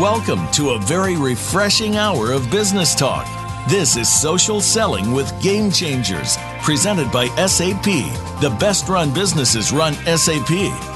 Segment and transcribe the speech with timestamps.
[0.00, 3.26] Welcome to a very refreshing hour of business talk.
[3.66, 7.86] This is Social Selling with Game Changers, presented by SAP.
[8.42, 10.95] The best run businesses run SAP.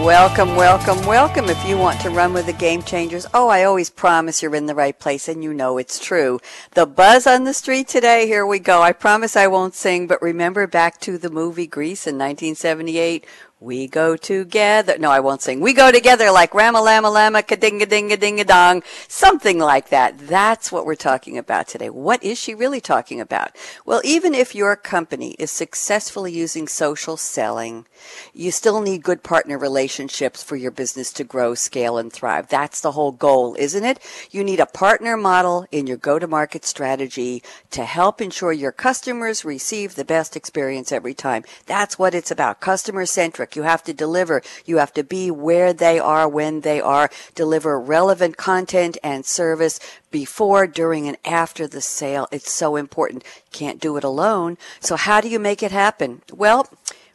[0.00, 1.48] Welcome, welcome, welcome.
[1.48, 4.66] If you want to run with the game changers, oh, I always promise you're in
[4.66, 6.40] the right place, and you know it's true.
[6.72, 8.82] The buzz on the street today, here we go.
[8.82, 13.24] I promise I won't sing, but remember back to the movie Grease in 1978
[13.62, 14.98] we go together.
[14.98, 15.60] No, I won't sing.
[15.60, 18.82] We go together like Rama Lama Lama, Kadinga Dinga Dinga Dong.
[19.06, 20.18] Something like that.
[20.18, 21.88] That's what we're talking about today.
[21.88, 23.56] What is she really talking about?
[23.86, 27.86] Well, even if your company is successfully using social selling,
[28.34, 32.48] you still need good partner relationships for your business to grow, scale, and thrive.
[32.48, 34.00] That's the whole goal, isn't it?
[34.32, 38.72] You need a partner model in your go to market strategy to help ensure your
[38.72, 41.44] customers receive the best experience every time.
[41.66, 42.60] That's what it's about.
[42.60, 44.42] Customer centric you have to deliver.
[44.64, 47.10] You have to be where they are when they are.
[47.34, 52.28] Deliver relevant content and service before, during, and after the sale.
[52.30, 53.24] It's so important.
[53.52, 54.58] Can't do it alone.
[54.80, 56.22] So how do you make it happen?
[56.32, 56.68] Well,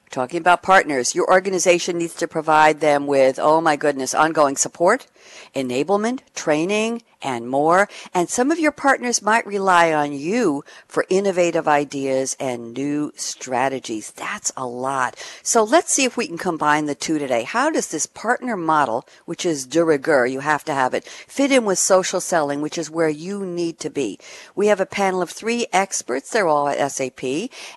[0.09, 1.15] talking about partners.
[1.15, 5.07] Your organization needs to provide them with, oh my goodness, ongoing support,
[5.55, 7.89] enablement, training, and more.
[8.13, 14.11] And some of your partners might rely on you for innovative ideas and new strategies.
[14.11, 15.15] That's a lot.
[15.41, 17.43] So let's see if we can combine the two today.
[17.43, 21.51] How does this partner model, which is de rigueur, you have to have it, fit
[21.51, 24.19] in with social selling, which is where you need to be?
[24.55, 26.29] We have a panel of three experts.
[26.29, 27.23] They're all at SAP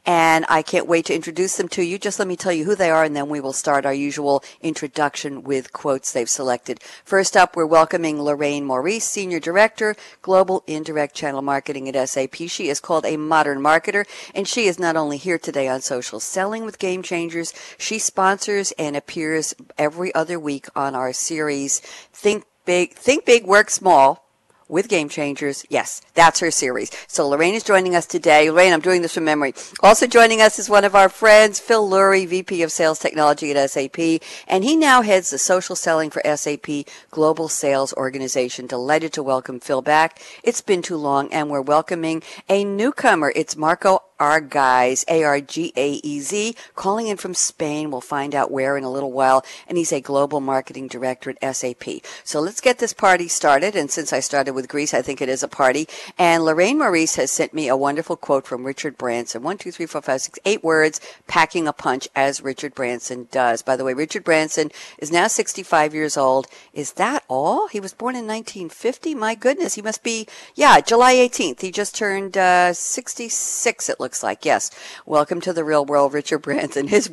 [0.07, 1.99] and I can't wait to introduce them to you.
[1.99, 4.43] Just let me tell you who they are and then we will start our usual
[4.61, 6.81] introduction with quotes they've selected.
[7.05, 12.35] First up, we're welcoming Lorraine Maurice, Senior Senior Director, Global Indirect Channel Marketing at SAP.
[12.49, 14.05] She is called a modern marketer,
[14.35, 18.73] and she is not only here today on Social Selling with Game Changers, she sponsors
[18.73, 21.79] and appears every other week on our series
[22.13, 24.29] Think Big, Think Big, Work Small
[24.71, 25.67] with Game Changers.
[25.69, 26.91] Yes, that's her series.
[27.09, 28.51] So Lorraine is joining us today.
[28.51, 29.55] Lorraine, I'm doing this from memory.
[29.81, 33.71] Also joining us is one of our friends, Phil Lurie, VP of Sales Technology at
[33.71, 38.67] SAP, and he now heads the social selling for SAP Global Sales Organization.
[38.67, 40.23] Delighted to welcome Phil back.
[40.43, 43.33] It's been too long, and we're welcoming a newcomer.
[43.35, 47.91] It's Marco Argaez, A-R-G-A-E-Z, calling in from Spain.
[47.91, 49.45] We'll find out where in a little while.
[49.67, 51.85] And he's a global marketing director at SAP.
[52.23, 53.75] So let's get this party started.
[53.75, 55.89] And since I started with Grease, I think it is a party.
[56.19, 59.43] And Lorraine Maurice has sent me a wonderful quote from Richard Branson.
[59.43, 63.63] One, two, three, four, five, six, eight words, packing a punch as Richard Branson does.
[63.63, 66.47] By the way, Richard Branson is now 65 years old.
[66.75, 67.69] Is that all?
[67.69, 69.15] He was born in 1950?
[69.15, 69.75] My goodness.
[69.75, 71.61] He must be, yeah, July 18th.
[71.61, 74.45] He just turned uh, 66, it looks looks like.
[74.45, 74.73] Yes.
[75.07, 76.89] Welcome to the real world, Richard Branson.
[76.89, 77.09] His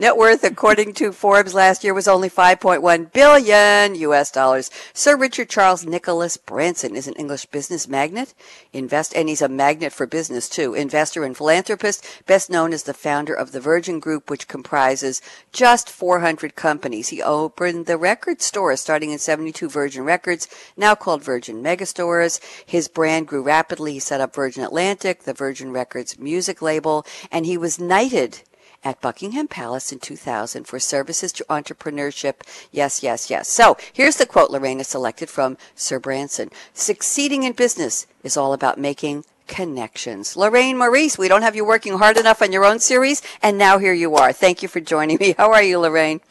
[0.00, 4.68] net worth, according to Forbes last year, was only 5.1 billion US dollars.
[4.92, 8.34] Sir Richard Charles Nicholas Branson is an English business magnate,
[8.72, 10.74] invest, and he's a magnet for business too.
[10.74, 15.22] Investor and philanthropist, best known as the founder of the Virgin Group, which comprises
[15.52, 17.10] just 400 companies.
[17.10, 22.40] He opened the record store starting in 72 Virgin Records, now called Virgin Megastores.
[22.66, 23.92] His brand grew rapidly.
[23.92, 28.40] He set up Virgin Atlantic, the Virgin Records Music music label, and he was knighted
[28.82, 32.36] at Buckingham Palace in 2000 for services to entrepreneurship.
[32.72, 33.46] Yes, yes, yes.
[33.46, 36.48] So here's the quote Lorraine selected from Sir Branson.
[36.72, 40.34] Succeeding in business is all about making connections.
[40.34, 43.76] Lorraine Maurice, we don't have you working hard enough on your own series, and now
[43.76, 44.32] here you are.
[44.32, 45.34] Thank you for joining me.
[45.36, 46.22] How are you, Lorraine?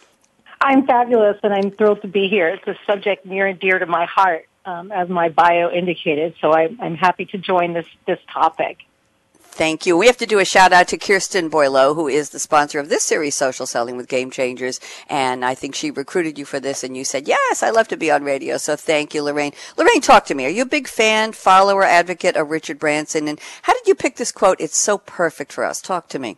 [0.60, 2.48] I'm fabulous, and I'm thrilled to be here.
[2.48, 6.34] It's a subject near and dear to my heart, um, as my bio indicated.
[6.42, 8.80] So I, I'm happy to join this this topic.
[9.60, 9.98] Thank you.
[9.98, 12.88] We have to do a shout out to Kirsten Boileau, who is the sponsor of
[12.88, 14.80] this series, Social Selling with Game Changers.
[15.10, 17.98] And I think she recruited you for this and you said, yes, I love to
[17.98, 18.56] be on radio.
[18.56, 19.52] So thank you, Lorraine.
[19.76, 20.46] Lorraine, talk to me.
[20.46, 23.28] Are you a big fan, follower, advocate of Richard Branson?
[23.28, 24.62] And how did you pick this quote?
[24.62, 25.82] It's so perfect for us.
[25.82, 26.38] Talk to me.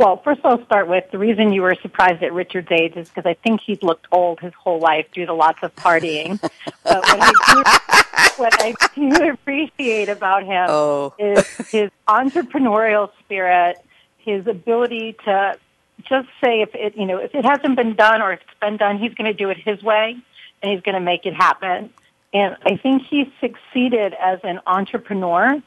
[0.00, 3.26] Well, first I'll start with the reason you were surprised at Richard's age is because
[3.26, 6.40] I think he's looked old his whole life due to lots of partying.
[6.84, 11.14] but what I do, what I do appreciate about him oh.
[11.18, 13.76] is his entrepreneurial spirit,
[14.16, 15.58] his ability to
[16.04, 18.78] just say if it, you know, if it hasn't been done or if it's been
[18.78, 20.16] done, he's going to do it his way
[20.62, 21.90] and he's going to make it happen.
[22.32, 25.60] And I think he's succeeded as an entrepreneur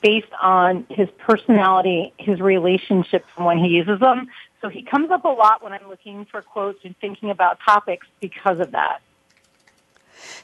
[0.00, 4.28] based on his personality, his relationships, and when he uses them.
[4.60, 8.06] So he comes up a lot when I'm looking for quotes and thinking about topics
[8.20, 9.00] because of that.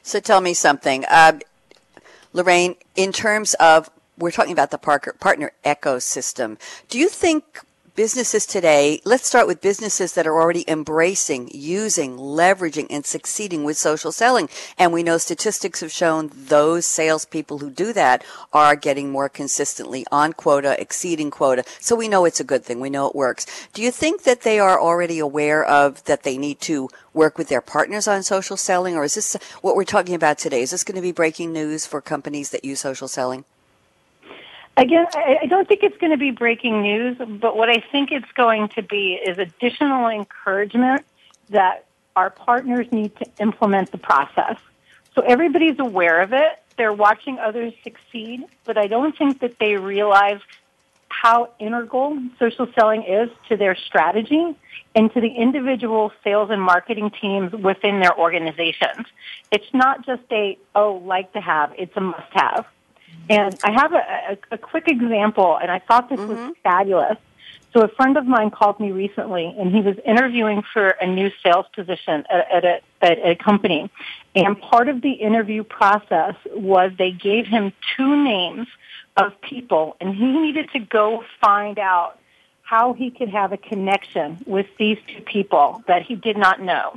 [0.01, 1.39] So tell me something, uh,
[2.31, 2.75] Lorraine.
[2.95, 6.57] In terms of we're talking about the Parker partner ecosystem.
[6.89, 7.61] Do you think
[7.95, 13.77] businesses today, let's start with businesses that are already embracing, using, leveraging, and succeeding with
[13.77, 14.49] social selling.
[14.77, 20.05] And we know statistics have shown those salespeople who do that are getting more consistently
[20.11, 21.63] on quota, exceeding quota.
[21.79, 22.79] So we know it's a good thing.
[22.79, 23.45] We know it works.
[23.73, 27.49] Do you think that they are already aware of that they need to work with
[27.49, 28.95] their partners on social selling?
[28.95, 30.61] Or is this what we're talking about today?
[30.61, 33.45] Is this going to be breaking news for companies that use social selling?
[34.75, 38.31] Again, I don't think it's going to be breaking news, but what I think it's
[38.33, 41.05] going to be is additional encouragement
[41.49, 41.85] that
[42.15, 44.57] our partners need to implement the process.
[45.13, 46.59] So everybody's aware of it.
[46.75, 50.39] They're watching others succeed, but I don't think that they realize
[51.07, 54.55] how integral social selling is to their strategy
[54.95, 59.05] and to the individual sales and marketing teams within their organizations.
[59.51, 62.65] It's not just a, oh, like to have, it's a must have.
[63.29, 63.97] And I have a,
[64.31, 66.47] a, a quick example, and I thought this mm-hmm.
[66.47, 67.17] was fabulous.
[67.73, 71.31] So a friend of mine called me recently, and he was interviewing for a new
[71.41, 73.89] sales position at, at, a, at a company.
[74.35, 78.67] And part of the interview process was they gave him two names
[79.17, 82.19] of people, and he needed to go find out
[82.61, 86.95] how he could have a connection with these two people that he did not know.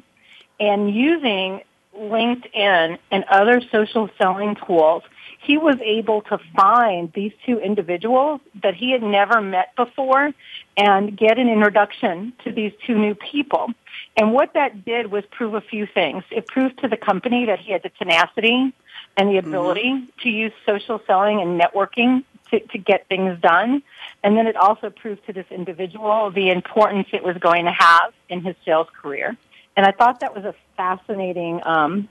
[0.61, 1.63] And using
[1.99, 5.03] LinkedIn and other social selling tools,
[5.47, 10.33] he was able to find these two individuals that he had never met before
[10.77, 13.69] and get an introduction to these two new people.
[14.17, 16.25] And what that did was prove a few things.
[16.31, 18.73] It proved to the company that he had the tenacity
[19.17, 20.21] and the ability mm-hmm.
[20.23, 23.83] to use social selling and networking to, to get things done.
[24.25, 28.13] And then it also proved to this individual the importance it was going to have
[28.29, 29.37] in his sales career.
[29.77, 32.09] And I thought that was a fascinating um,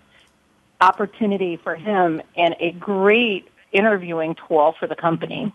[0.82, 5.54] opportunity for him and a great interviewing tool for the company.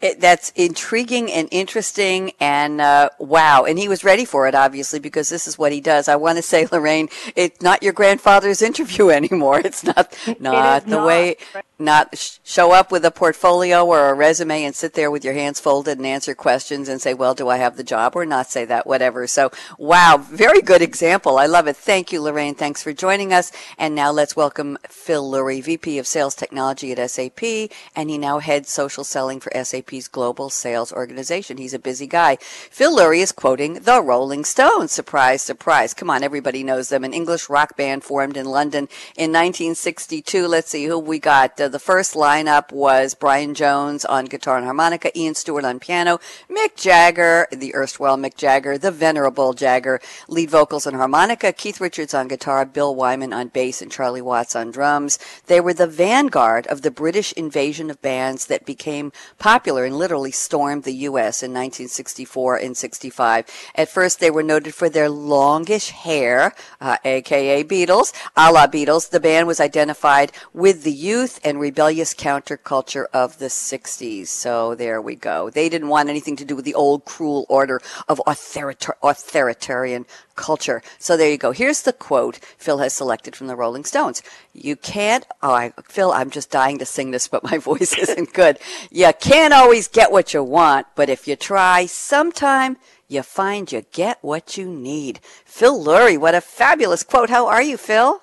[0.00, 3.64] It, that's intriguing and interesting and uh, wow.
[3.64, 6.08] And he was ready for it, obviously, because this is what he does.
[6.08, 9.60] I want to say, Lorraine, it's not your grandfather's interview anymore.
[9.60, 11.06] It's not not the not.
[11.06, 11.36] way
[11.80, 15.60] not show up with a portfolio or a resume and sit there with your hands
[15.60, 18.64] folded and answer questions and say, well, do I have the job or not say
[18.66, 19.26] that, whatever.
[19.26, 21.38] So, wow, very good example.
[21.38, 21.76] I love it.
[21.76, 22.54] Thank you, Lorraine.
[22.54, 23.52] Thanks for joining us.
[23.78, 28.38] And now let's welcome Phil Lurie, VP of Sales Technology at SAP, and he now
[28.38, 31.56] heads social selling for SAP's global sales organization.
[31.56, 32.36] He's a busy guy.
[32.36, 34.92] Phil Lurie is quoting the Rolling Stones.
[34.92, 35.94] Surprise, surprise.
[35.94, 37.04] Come on, everybody knows them.
[37.04, 40.46] An English rock band formed in London in 1962.
[40.46, 41.60] Let's see who we got.
[41.60, 46.18] Uh, the first lineup was Brian Jones on guitar and harmonica, Ian Stewart on piano,
[46.50, 52.12] Mick Jagger, the erstwhile Mick Jagger, the venerable Jagger, lead vocals and harmonica, Keith Richards
[52.12, 55.18] on guitar, Bill Wyman on bass, and Charlie Watts on drums.
[55.46, 60.32] They were the vanguard of the British invasion of bands that became popular and literally
[60.32, 61.42] stormed the U.S.
[61.42, 63.46] in 1964 and 65.
[63.76, 69.10] At first, they were noted for their longish hair, uh, aka Beatles, a la Beatles.
[69.10, 74.26] The band was identified with the youth and rebellious counterculture of the 60s.
[74.26, 75.50] So there we go.
[75.50, 80.82] They didn't want anything to do with the old cruel order of authoritar- authoritarian culture.
[80.98, 81.52] So there you go.
[81.52, 84.22] Here's the quote Phil has selected from the Rolling Stones.
[84.52, 88.32] You can't, oh, I, Phil, I'm just dying to sing this, but my voice isn't
[88.32, 88.58] good.
[88.90, 93.84] You can't always get what you want, but if you try, sometime you find you
[93.92, 95.20] get what you need.
[95.44, 97.28] Phil Lurie, what a fabulous quote.
[97.28, 98.22] How are you, Phil?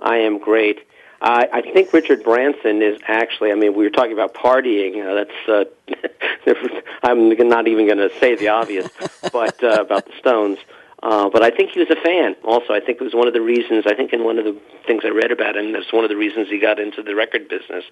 [0.00, 0.85] I am great.
[1.20, 3.50] Uh, I think Richard Branson is actually.
[3.50, 5.02] I mean, we were talking about partying.
[5.04, 5.48] Uh, that's.
[5.48, 8.88] Uh, I'm not even going to say the obvious,
[9.32, 10.58] but uh, about the Stones.
[11.02, 12.36] Uh, but I think he was a fan.
[12.42, 13.84] Also, I think it was one of the reasons.
[13.86, 16.16] I think in one of the things I read about him, that's one of the
[16.16, 17.84] reasons he got into the record business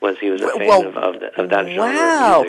[0.00, 2.44] was he was a fan well, of, of, the, of that genre wow.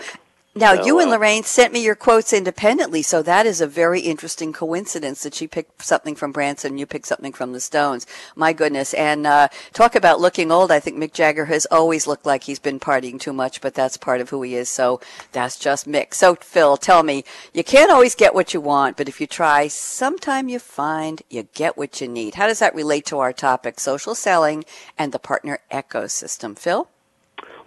[0.57, 3.67] Now, so, you and uh, Lorraine sent me your quotes independently, so that is a
[3.67, 7.59] very interesting coincidence that she picked something from Branson and you picked something from the
[7.59, 8.07] Stones.
[8.37, 8.93] My goodness.
[8.93, 10.71] And uh, talk about looking old.
[10.71, 13.97] I think Mick Jagger has always looked like he's been partying too much, but that's
[13.97, 15.01] part of who he is, so
[15.33, 16.13] that's just Mick.
[16.13, 19.67] So, Phil, tell me, you can't always get what you want, but if you try,
[19.67, 22.35] sometime you find you get what you need.
[22.35, 24.63] How does that relate to our topic, social selling
[24.97, 26.57] and the partner ecosystem?
[26.57, 26.87] Phil?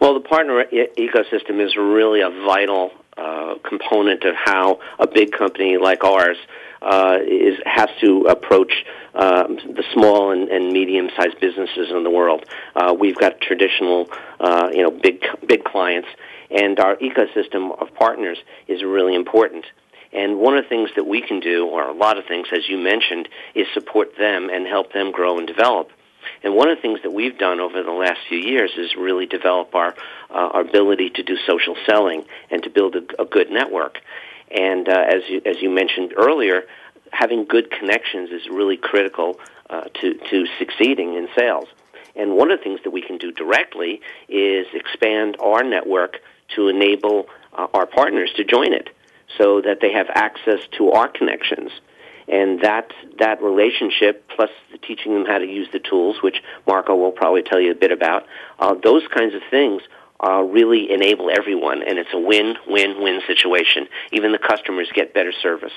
[0.00, 5.32] Well, the partner e- ecosystem is really a vital uh, component of how a big
[5.32, 6.36] company like ours
[6.80, 8.72] uh, is has to approach
[9.14, 12.44] um, the small and, and medium-sized businesses in the world.
[12.76, 16.08] Uh, we've got traditional, uh, you know, big big clients,
[16.50, 18.38] And our ecosystem of partners
[18.68, 19.66] is really important.
[20.12, 22.68] And one of the things that we can do, or a lot of things, as
[22.68, 25.90] you mentioned, is support them and help them grow and develop.
[26.42, 29.26] And one of the things that we've done over the last few years is really
[29.26, 29.94] develop our,
[30.30, 34.00] uh, our ability to do social selling and to build a, a good network.
[34.50, 36.62] And uh, as, you, as you mentioned earlier,
[37.12, 39.38] having good connections is really critical
[39.70, 41.68] uh, to, to succeeding in sales.
[42.16, 46.18] And one of the things that we can do directly is expand our network
[46.56, 48.90] to enable uh, our partners to join it
[49.37, 51.70] so that they have access to our connections.
[52.30, 54.50] And that, that relationship, plus
[54.82, 57.92] teaching them how to use the tools, which Marco will probably tell you a bit
[57.92, 58.26] about,
[58.58, 59.82] uh, those kinds of things
[60.20, 63.87] uh, really enable everyone, and it's a win-win-win situation.
[64.12, 65.73] Even the customers get better service,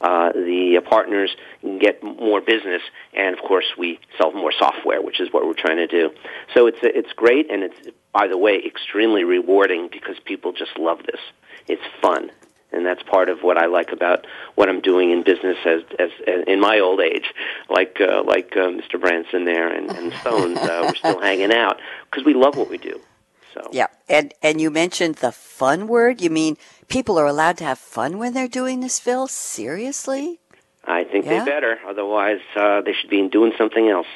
[0.00, 1.36] uh, the partners
[1.78, 2.82] get more business,
[3.14, 6.10] and of course we sell more software, which is what we're trying to do.
[6.54, 10.98] So it's it's great, and it's by the way extremely rewarding because people just love
[11.06, 11.20] this.
[11.68, 12.32] It's fun,
[12.74, 16.10] and that's part of what I like about what I'm doing in business as, as,
[16.26, 17.32] as in my old age,
[17.68, 19.00] like uh, like uh, Mr.
[19.00, 20.58] Branson there and, and Stones.
[20.58, 23.00] Uh, we're still hanging out because we love what we do.
[23.52, 26.20] So yeah, and and you mentioned the fun word.
[26.20, 26.56] You mean
[26.88, 29.28] people are allowed to have fun when they're doing this, Phil?
[29.28, 30.40] Seriously?
[30.84, 31.38] I think yeah?
[31.38, 31.78] they better.
[31.86, 34.08] Otherwise, uh, they should be doing something else.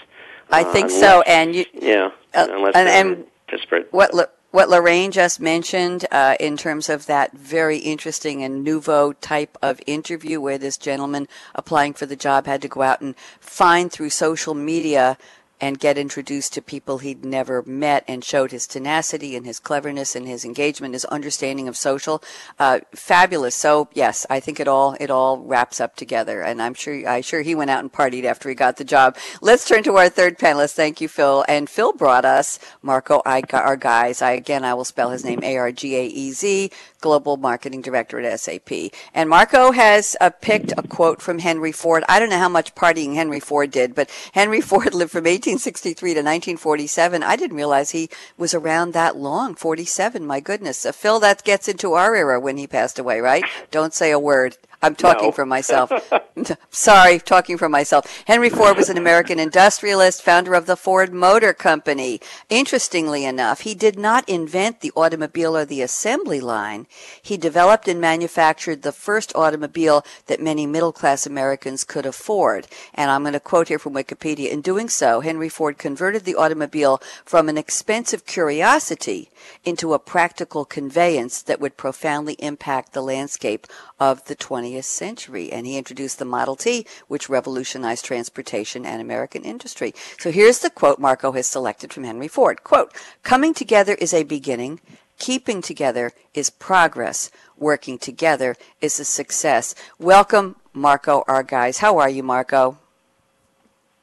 [0.50, 1.22] I think uh, unless, so.
[1.22, 3.88] And you, yeah, uh, unless and, and desperate.
[3.92, 9.59] What what Lorraine just mentioned uh, in terms of that very interesting and nouveau type
[9.61, 13.93] of interview where this gentleman applying for the job had to go out and find
[13.93, 15.19] through social media
[15.60, 20.14] and get introduced to people he'd never met and showed his tenacity and his cleverness
[20.14, 22.22] and his engagement, his understanding of social.
[22.58, 23.54] Uh, fabulous.
[23.54, 26.42] So yes, I think it all, it all wraps up together.
[26.42, 29.16] And I'm sure, I'm sure he went out and partied after he got the job.
[29.40, 30.74] Let's turn to our third panelist.
[30.74, 31.44] Thank you, Phil.
[31.48, 34.22] And Phil brought us Marco Argaez.
[34.22, 36.70] I, again, I will spell his name A-R-G-A-E-Z,
[37.00, 38.71] Global Marketing Director at SAP.
[39.14, 42.05] And Marco has uh, picked a quote from Henry Ford.
[42.09, 46.11] I don't know how much partying Henry Ford did, but Henry Ford lived from 1863
[46.11, 47.23] to 1947.
[47.23, 50.26] I didn't realize he was around that long, 47.
[50.26, 50.87] My goodness.
[50.93, 53.45] Phil, that gets into our era when he passed away, right?
[53.71, 54.57] Don't say a word.
[54.80, 55.32] I'm talking no.
[55.32, 55.90] for myself.
[56.70, 58.23] Sorry, talking for myself.
[58.26, 62.20] Henry Ford was an American industrialist, founder of the Ford Motor Company.
[62.49, 66.87] Interestingly enough, he did not invent the automobile or the assembly line.
[67.20, 72.68] He developed and manufactured the first automobile that many middle class Americans could afford.
[72.94, 74.49] And I'm going to quote here from Wikipedia.
[74.49, 79.28] In doing so, Henry Ford converted the automobile from an expensive curiosity
[79.64, 83.66] into a practical conveyance that would profoundly impact the landscape
[84.00, 85.50] of the 20th century.
[85.50, 89.95] And he introduced the Model T, which revolutionized transportation and American industry.
[90.19, 92.64] So here's the quote Marco has selected from Henry Ford.
[92.64, 94.81] Quote, coming together is a beginning.
[95.19, 97.31] Keeping together is progress.
[97.57, 99.75] Working together is a success.
[99.99, 101.78] Welcome, Marco Argaez.
[101.78, 102.78] How are you, Marco?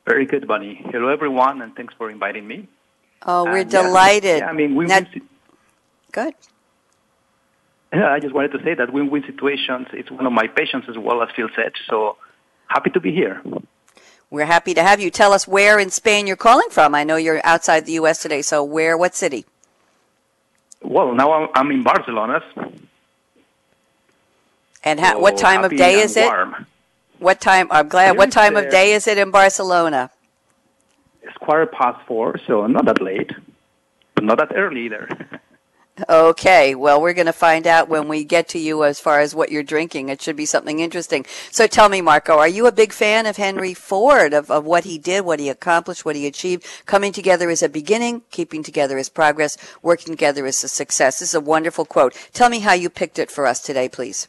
[0.05, 0.81] Very good, Bonnie.
[0.91, 2.67] Hello, everyone, and thanks for inviting me.
[3.25, 4.39] Oh, we're delighted.
[4.39, 4.99] Yeah, I mean, we, now,
[6.11, 6.35] good.
[7.93, 11.21] I just wanted to say that win-win situations, it's one of my passions as well
[11.21, 11.73] as Phil said.
[11.89, 12.17] So
[12.67, 13.41] happy to be here.
[14.29, 15.11] We're happy to have you.
[15.11, 16.95] Tell us where in Spain you're calling from.
[16.95, 18.21] I know you're outside the U.S.
[18.21, 18.41] today.
[18.41, 19.45] So where, what city?
[20.81, 22.43] Well, now I'm in Barcelona.
[24.83, 26.25] And so what time of day is it?
[26.25, 26.65] Warm.
[27.19, 27.67] What time?
[27.71, 28.17] I'm glad.
[28.17, 30.11] what time of day is it in Barcelona?
[31.23, 33.31] It's quarter past four, so not that late,
[34.13, 35.07] but not that early either.
[36.09, 39.33] Okay, well, we're going to find out when we get to you as far as
[39.33, 40.09] what you're drinking.
[40.09, 41.25] It should be something interesting.
[41.51, 44.83] So tell me, Marco, are you a big fan of Henry Ford, of, of what
[44.83, 46.65] he did, what he accomplished, what he achieved?
[46.85, 51.19] Coming together is a beginning, keeping together is progress, working together is a success.
[51.19, 52.13] This is a wonderful quote.
[52.33, 54.27] Tell me how you picked it for us today, please.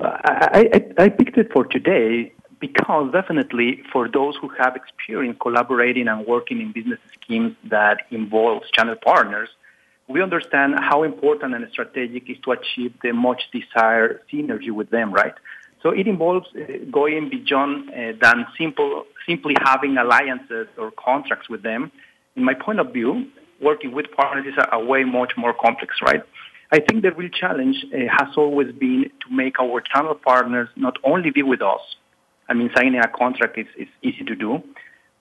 [0.00, 5.38] Uh, I, I, I picked it for today because definitely for those who have experience
[5.40, 9.48] collaborating and working in business schemes that involves channel partners,
[10.08, 15.12] we understand how important and strategic is to achieve the much desired synergy with them,
[15.12, 15.34] right?
[15.82, 21.62] So it involves uh, going beyond uh, than simple, simply having alliances or contracts with
[21.62, 21.92] them.
[22.36, 23.28] In my point of view,
[23.60, 26.22] working with partners is a, a way much more complex, right?
[26.72, 30.96] I think the real challenge uh, has always been to make our channel partners not
[31.04, 31.80] only be with us.
[32.48, 34.62] I mean, signing a contract is, is easy to do,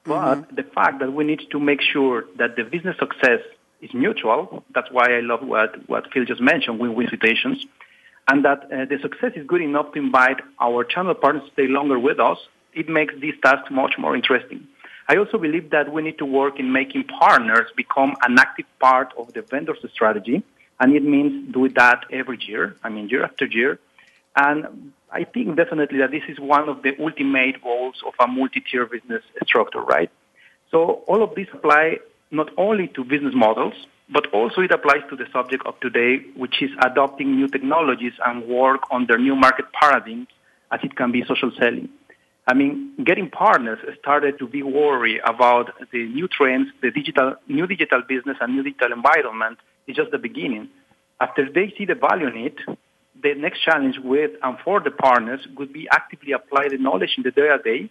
[0.06, 0.56] but mm-hmm.
[0.56, 3.42] the fact that we need to make sure that the business success
[3.82, 4.64] is mutual.
[4.74, 7.66] That's why I love what, what Phil just mentioned, win-win situations.
[8.30, 11.68] And that uh, the success is good enough to invite our channel partners to stay
[11.68, 12.38] longer with us.
[12.74, 14.68] It makes this task much more interesting.
[15.08, 19.14] I also believe that we need to work in making partners become an active part
[19.18, 20.44] of the vendor's strategy
[20.80, 22.76] and it means do that every year.
[22.84, 23.80] I mean, year after year.
[24.36, 28.86] And I think definitely that this is one of the ultimate goals of a multi-tier
[28.86, 30.12] business structure, right?
[30.70, 32.00] So all of this apply
[32.32, 33.74] not only to business models,
[34.10, 38.48] but also it applies to the subject of today, which is adopting new technologies and
[38.48, 40.28] work on their new market paradigms
[40.72, 41.90] as it can be social selling.
[42.48, 47.68] I mean, getting partners started to be worried about the new trends, the digital, new
[47.68, 50.70] digital business and new digital environment is just the beginning.
[51.20, 52.56] After they see the value in it,
[53.22, 57.24] the next challenge with and for the partners would be actively apply the knowledge in
[57.24, 57.90] the day to day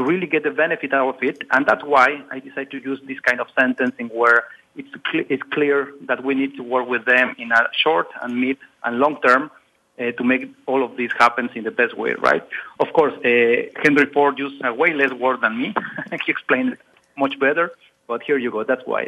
[0.00, 1.42] to really get the benefit out of it.
[1.50, 5.42] And that's why I decided to use this kind of sentencing where it's, cl- it's
[5.56, 9.20] clear that we need to work with them in a short and mid and long
[9.20, 9.50] term
[9.98, 12.42] uh, to make all of this happen in the best way, right?
[12.78, 15.74] Of course, uh, Henry Ford used uh, way less words than me.
[16.10, 16.78] he explained it
[17.18, 17.70] much better,
[18.08, 18.64] but here you go.
[18.64, 19.02] That's why.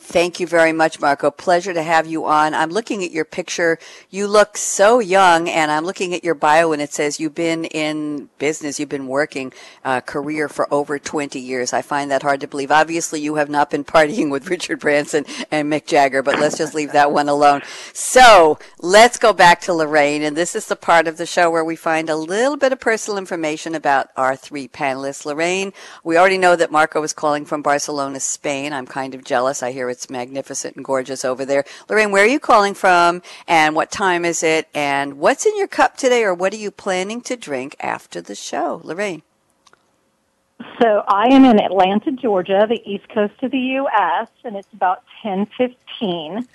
[0.00, 1.30] Thank you very much, Marco.
[1.30, 2.54] Pleasure to have you on.
[2.54, 3.78] I'm looking at your picture.
[4.10, 7.64] You look so young, and I'm looking at your bio, and it says you've been
[7.64, 9.52] in business, you've been working
[9.84, 11.72] uh, career for over 20 years.
[11.72, 12.70] I find that hard to believe.
[12.70, 16.74] Obviously, you have not been partying with Richard Branson and Mick Jagger, but let's just
[16.74, 17.62] leave that one alone.
[17.92, 21.64] So let's go back to Lorraine, and this is the part of the show where
[21.64, 25.26] we find a little bit of personal information about our three panelists.
[25.26, 25.72] Lorraine,
[26.04, 28.72] we already know that Marco is calling from Barcelona, Spain.
[28.72, 29.62] I'm kind of jealous.
[29.62, 31.64] I hear it's magnificent and gorgeous over there.
[31.88, 35.68] Lorraine, where are you calling from and what time is it and what's in your
[35.68, 38.80] cup today or what are you planning to drink after the show?
[38.84, 39.22] Lorraine.
[40.80, 45.02] So I am in Atlanta, Georgia, the east coast of the U.S., and it's about
[45.24, 46.46] 10:15.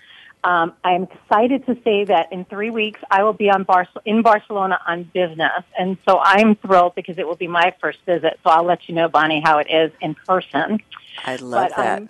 [0.46, 4.22] Um, I'm excited to say that in three weeks I will be on Bar- in
[4.22, 8.40] Barcelona on business, and so I'm thrilled because it will be my first visit.
[8.44, 10.82] So I'll let you know, Bonnie, how it is in person.
[11.26, 12.00] I love but that.
[12.00, 12.10] I'm,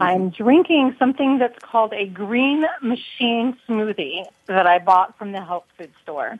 [0.00, 5.66] I'm drinking something that's called a green machine smoothie that I bought from the health
[5.76, 6.38] food store.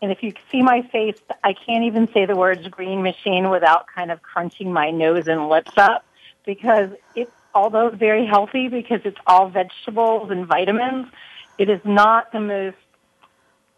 [0.00, 3.86] And if you see my face, I can't even say the words green machine without
[3.94, 6.04] kind of crunching my nose and lips up
[6.46, 11.06] because it, although very healthy because it's all vegetables and vitamins,
[11.58, 12.76] it is not the most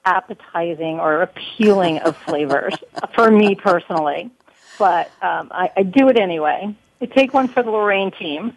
[0.05, 2.75] appetizing or appealing of flavors
[3.15, 4.31] for me personally.
[4.79, 6.75] But um, I, I do it anyway.
[7.01, 8.57] I take one for the Lorraine team.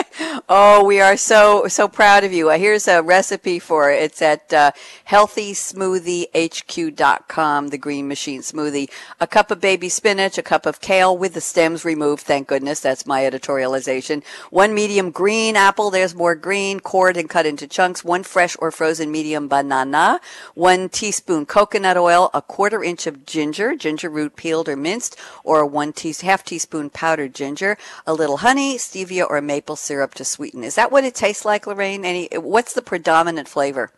[0.49, 2.49] oh, we are so so proud of you.
[2.49, 4.01] Uh, here's a recipe for it.
[4.03, 4.71] It's at uh,
[5.09, 8.89] healthysmoothieHQ.com, the green machine smoothie.
[9.19, 12.79] A cup of baby spinach, a cup of kale with the stems removed, thank goodness.
[12.79, 14.23] That's my editorialization.
[14.49, 18.03] One medium green apple, there's more green, cored and cut into chunks.
[18.03, 20.19] One fresh or frozen medium banana.
[20.55, 25.65] One teaspoon coconut oil, a quarter inch of ginger, ginger root peeled or minced, or
[25.65, 27.77] one tea- half teaspoon powdered ginger.
[28.05, 30.63] A little honey, stevia or maple syrup to sweeten.
[30.63, 32.05] Is that what it tastes like, Lorraine?
[32.05, 32.29] Any?
[32.33, 33.91] What's the predominant flavor?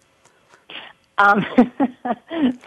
[1.18, 1.46] Um,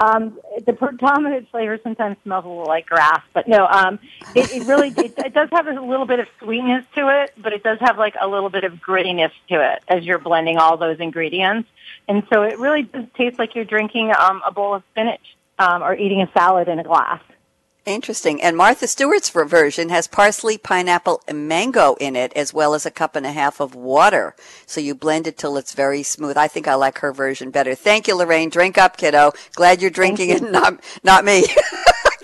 [0.00, 3.98] um, the predominant flavor sometimes smells a little like grass, but no, um,
[4.34, 7.52] it, it really it, it does have a little bit of sweetness to it, but
[7.52, 10.76] it does have like a little bit of grittiness to it as you're blending all
[10.76, 11.68] those ingredients,
[12.08, 15.82] and so it really does taste like you're drinking um, a bowl of spinach um,
[15.82, 17.22] or eating a salad in a glass.
[17.84, 18.40] Interesting.
[18.40, 22.92] And Martha Stewart's version has parsley, pineapple, and mango in it, as well as a
[22.92, 24.36] cup and a half of water.
[24.66, 26.36] So you blend it till it's very smooth.
[26.36, 27.74] I think I like her version better.
[27.74, 28.50] Thank you, Lorraine.
[28.50, 29.32] Drink up, kiddo.
[29.54, 31.44] Glad you're drinking it, not not me.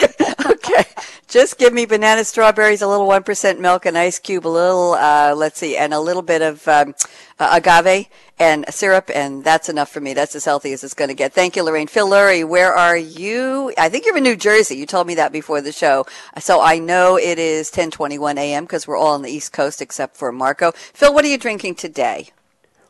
[0.47, 0.85] okay.
[1.29, 5.35] Just give me banana, strawberries, a little 1% milk, an ice cube, a little, uh,
[5.37, 6.95] let's see, and a little bit of um,
[7.39, 8.07] uh, agave
[8.39, 10.15] and syrup, and that's enough for me.
[10.15, 11.35] That's as healthy as it's going to get.
[11.35, 11.87] Thank you, Lorraine.
[11.87, 13.75] Phil Lurie, where are you?
[13.77, 14.77] I think you're in New Jersey.
[14.77, 16.07] You told me that before the show.
[16.39, 18.65] So I know it is 1021 a.m.
[18.65, 20.73] because we're all on the East Coast except for Marco.
[20.73, 22.31] Phil, what are you drinking today?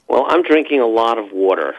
[0.06, 1.74] Well, I'm drinking a lot of water.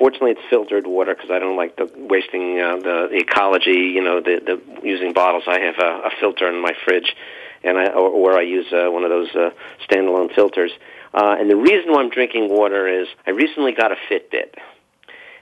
[0.00, 3.92] Fortunately, it's filtered water because I don't like the wasting uh, the, the ecology.
[3.94, 5.44] You know, the, the using bottles.
[5.46, 7.14] I have a, a filter in my fridge,
[7.62, 9.50] and I or, or I use uh, one of those uh,
[9.86, 10.70] standalone filters.
[11.12, 14.54] Uh, and the reason why I'm drinking water is I recently got a Fitbit,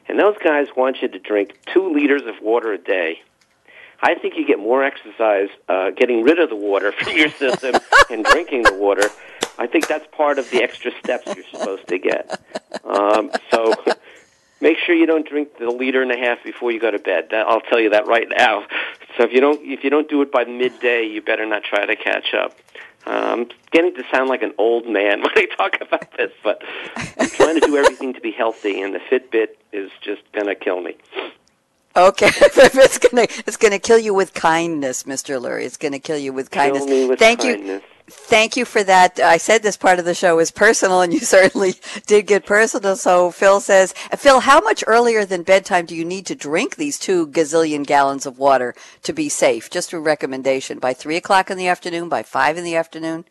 [0.09, 3.23] and those guys want you to drink two liters of water a day.
[4.03, 7.77] I think you get more exercise uh, getting rid of the water from your system
[8.11, 9.09] and drinking the water.
[9.57, 12.41] I think that's part of the extra steps you're supposed to get.
[12.85, 13.75] Um, so
[14.61, 17.29] make sure you don't drink the liter and a half before you go to bed.
[17.31, 18.67] That, I'll tell you that right now.
[19.17, 21.87] So if you don't if you don't do it by midday, you better not try
[21.87, 22.57] to catch up.
[23.07, 26.63] I'm um, getting to sound like an old man when I talk about this, but
[26.97, 30.55] I'm trying to do everything to be healthy, and the Fitbit is just going to
[30.55, 30.97] kill me.
[31.97, 35.41] Okay, it's gonna it's gonna kill you with kindness, Mr.
[35.41, 35.65] Lurie.
[35.65, 36.85] It's gonna kill you with kindness.
[36.85, 37.83] With Thank kindness.
[37.83, 37.98] you.
[38.11, 39.19] Thank you for that.
[39.21, 41.75] I said this part of the show is personal, and you certainly
[42.07, 42.97] did get personal.
[42.97, 46.99] So Phil says, Phil, how much earlier than bedtime do you need to drink these
[46.99, 49.71] two gazillion gallons of water to be safe?
[49.71, 50.79] Just a recommendation.
[50.79, 53.25] By three o'clock in the afternoon, by five in the afternoon?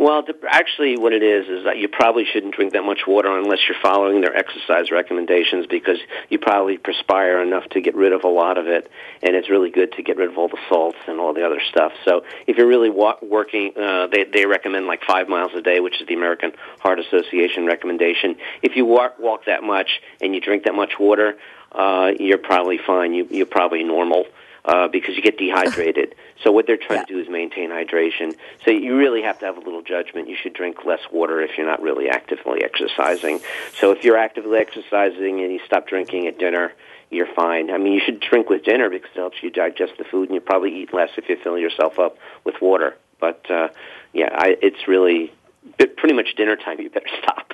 [0.00, 3.58] Well, actually, what it is is that you probably shouldn't drink that much water unless
[3.68, 5.98] you're following their exercise recommendations because
[6.30, 8.90] you probably perspire enough to get rid of a lot of it,
[9.22, 11.60] and it's really good to get rid of all the salts and all the other
[11.68, 11.92] stuff.
[12.06, 15.80] So, if you're really wa- working, uh, they they recommend like five miles a day,
[15.80, 18.36] which is the American Heart Association recommendation.
[18.62, 21.36] If you walk walk that much and you drink that much water,
[21.72, 23.12] uh, you're probably fine.
[23.12, 24.24] You you're probably normal
[24.64, 26.14] uh, because you get dehydrated.
[26.42, 27.04] so what they're trying yeah.
[27.04, 28.34] to do is maintain hydration.
[28.64, 30.28] So you really have to have a little judgment.
[30.28, 33.40] You should drink less water if you're not really actively exercising.
[33.74, 36.72] So if you're actively exercising and you stop drinking at dinner,
[37.10, 37.70] you're fine.
[37.70, 40.34] I mean, you should drink with dinner because it helps you digest the food, and
[40.34, 42.96] you probably eat less if you fill yourself up with water.
[43.20, 43.68] But uh,
[44.12, 45.32] yeah, I, it's really
[45.76, 46.80] pretty much dinner time.
[46.80, 47.49] You better stop.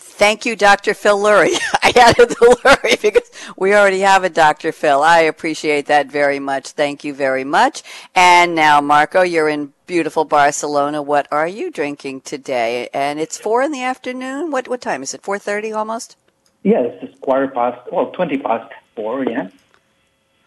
[0.00, 0.94] Thank you, Dr.
[0.94, 1.58] Phil Lurie.
[1.82, 4.72] I added the Lurie because we already have a Dr.
[4.72, 5.02] Phil.
[5.02, 6.70] I appreciate that very much.
[6.70, 7.82] Thank you very much.
[8.14, 11.02] And now, Marco, you're in beautiful Barcelona.
[11.02, 12.88] What are you drinking today?
[12.94, 14.50] And it's four in the afternoon.
[14.50, 15.22] What what time is it?
[15.22, 16.16] Four thirty almost.
[16.62, 17.80] Yes, it's quarter past.
[17.92, 19.24] Well, twenty past four.
[19.24, 19.48] Yeah.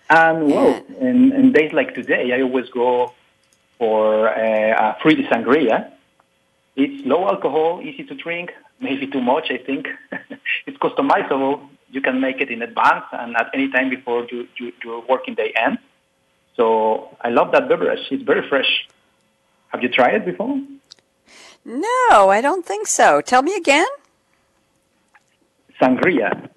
[0.09, 3.13] And well, in, in days like today, I always go
[3.77, 5.91] for uh, a, a fruity sangria.
[6.75, 9.87] It's low alcohol, easy to drink, maybe too much, I think.
[10.65, 11.67] it's customizable.
[11.89, 15.35] You can make it in advance and at any time before you, you, your working
[15.35, 15.79] day ends.
[16.55, 18.07] So I love that beverage.
[18.11, 18.87] It's very fresh.
[19.69, 20.59] Have you tried it before?
[21.63, 23.21] No, I don't think so.
[23.21, 23.87] Tell me again.
[25.79, 26.49] Sangria.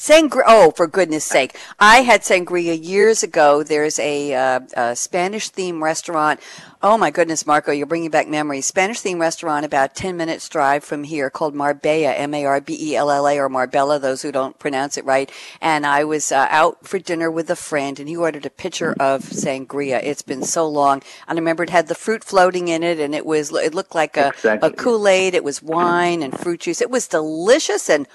[0.00, 0.44] Sangria.
[0.46, 1.54] Oh, for goodness sake.
[1.78, 3.62] I had sangria years ago.
[3.62, 6.40] There's a, uh, a Spanish theme restaurant.
[6.82, 8.64] Oh my goodness, Marco, you're bringing back memories.
[8.64, 14.22] Spanish theme restaurant about 10 minutes drive from here called Marbella, M-A-R-B-E-L-L-A or Marbella, those
[14.22, 15.30] who don't pronounce it right.
[15.60, 18.96] And I was uh, out for dinner with a friend and he ordered a pitcher
[18.98, 20.00] of sangria.
[20.02, 21.02] It's been so long.
[21.28, 23.94] And I remember it had the fruit floating in it and it was, it looked
[23.94, 24.66] like a, exactly.
[24.66, 25.34] a Kool-Aid.
[25.34, 26.80] It was wine and fruit juice.
[26.80, 28.08] It was delicious and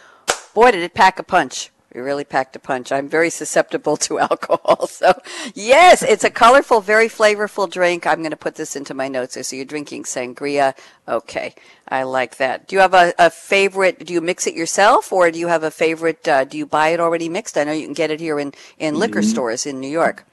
[0.55, 1.69] boy, did it pack a punch.
[1.95, 2.91] You really packed a punch.
[2.91, 4.87] I'm very susceptible to alcohol.
[4.87, 5.13] So,
[5.53, 8.05] yes, it's a colorful, very flavorful drink.
[8.05, 9.37] I'm going to put this into my notes.
[9.47, 10.75] So, you're drinking sangria.
[11.07, 11.55] Okay.
[11.87, 12.67] I like that.
[12.67, 14.05] Do you have a, a favorite?
[14.05, 16.27] Do you mix it yourself or do you have a favorite?
[16.27, 17.57] Uh, do you buy it already mixed?
[17.57, 19.29] I know you can get it here in, in liquor mm-hmm.
[19.29, 20.25] stores in New York.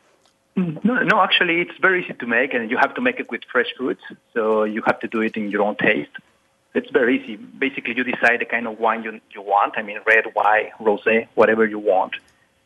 [0.56, 3.30] Mm, no, no, actually, it's very easy to make, and you have to make it
[3.30, 4.02] with fresh fruits.
[4.34, 6.10] So you have to do it in your own taste.
[6.74, 7.36] It's very easy.
[7.36, 9.74] Basically, you decide the kind of wine you, you want.
[9.76, 12.14] I mean, red, white, rosé, whatever you want.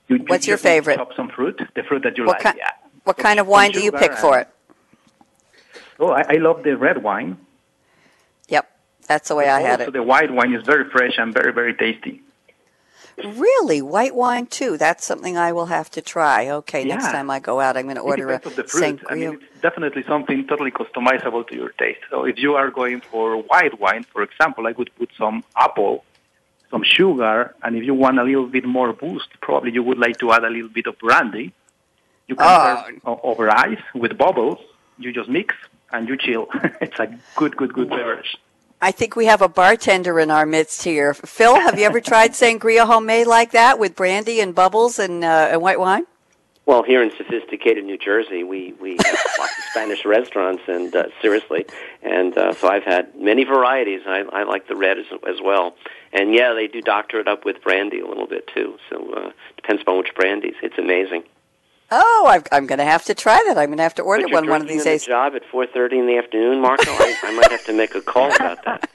[0.08, 0.96] You, What's you your favorite?
[0.96, 2.54] Chop some fruit, the fruit that you what like.
[2.54, 2.70] Ki- yeah.
[3.02, 4.48] What so kind of wine do you pick for it?
[5.98, 7.38] Oh, I, I, love the red wine.
[8.48, 8.70] Yep,
[9.06, 9.92] that's the way but I had it.
[9.92, 12.22] The white wine is very fresh and very, very tasty.
[13.24, 14.76] Really, white wine too.
[14.76, 16.50] That's something I will have to try.
[16.50, 16.94] Okay, yeah.
[16.94, 19.04] next time I go out, I'm going to order a sangria.
[19.08, 22.00] I mean, it's definitely something totally customizable to your taste.
[22.10, 26.04] So if you are going for white wine, for example, I would put some apple,
[26.70, 30.18] some sugar, and if you want a little bit more boost, probably you would like
[30.18, 31.54] to add a little bit of brandy.
[32.28, 32.84] You can oh.
[32.86, 34.58] serve uh, over ice with bubbles.
[34.98, 35.54] You just mix
[35.90, 36.48] and you chill.
[36.82, 38.36] it's a good, good, good beverage.
[38.80, 41.14] I think we have a bartender in our midst here.
[41.14, 45.48] Phil, have you ever tried sangria homemade like that with brandy and bubbles and, uh,
[45.52, 46.06] and white wine?
[46.66, 51.04] Well, here in sophisticated New Jersey, we we have lots of Spanish restaurants, and uh,
[51.22, 51.64] seriously,
[52.02, 54.00] and uh, so I've had many varieties.
[54.04, 55.76] I, I like the red as, as well,
[56.12, 58.78] and yeah, they do doctor it up with brandy a little bit too.
[58.90, 60.56] So uh, depends on which brandies.
[60.60, 61.22] It's amazing.
[61.90, 63.56] Oh, i am going to have to try that.
[63.56, 65.06] I'm going to have to order one one of these days.
[65.06, 66.90] Job at 4:30 in the afternoon, Marco.
[66.90, 68.90] I, I might have to make a call about that.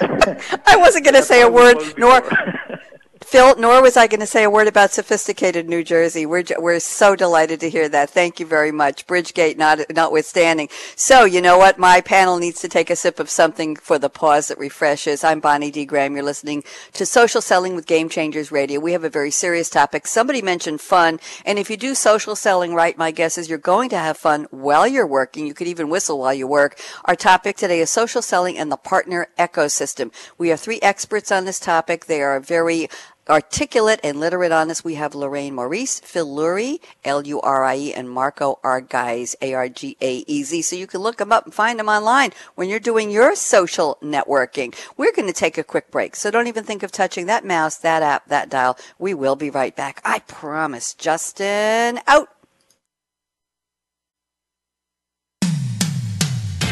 [0.66, 2.20] I wasn't going to say a word, nor
[3.28, 6.24] Phil, nor was I going to say a word about sophisticated New Jersey.
[6.24, 8.08] We're, we're so delighted to hear that.
[8.08, 9.06] Thank you very much.
[9.06, 10.70] Bridgegate not, notwithstanding.
[10.96, 11.78] So, you know what?
[11.78, 15.24] My panel needs to take a sip of something for the pause that refreshes.
[15.24, 15.84] I'm Bonnie D.
[15.84, 16.14] Graham.
[16.14, 16.64] You're listening
[16.94, 18.80] to Social Selling with Game Changers Radio.
[18.80, 20.06] We have a very serious topic.
[20.06, 21.20] Somebody mentioned fun.
[21.44, 24.46] And if you do social selling right, my guess is you're going to have fun
[24.50, 25.46] while you're working.
[25.46, 26.80] You could even whistle while you work.
[27.04, 30.14] Our topic today is social selling and the partner ecosystem.
[30.38, 32.06] We have three experts on this topic.
[32.06, 32.88] They are very
[33.28, 39.34] articulate and literate on this, we have Lorraine Maurice, Phil Lurie, L-U-R-I-E, and Marco Argaez,
[39.40, 40.62] A-R-G-A-E-Z.
[40.62, 43.98] So you can look them up and find them online when you're doing your social
[44.02, 44.74] networking.
[44.96, 47.76] We're going to take a quick break, so don't even think of touching that mouse,
[47.78, 48.78] that app, that dial.
[48.98, 50.00] We will be right back.
[50.04, 50.94] I promise.
[50.94, 52.28] Justin, out.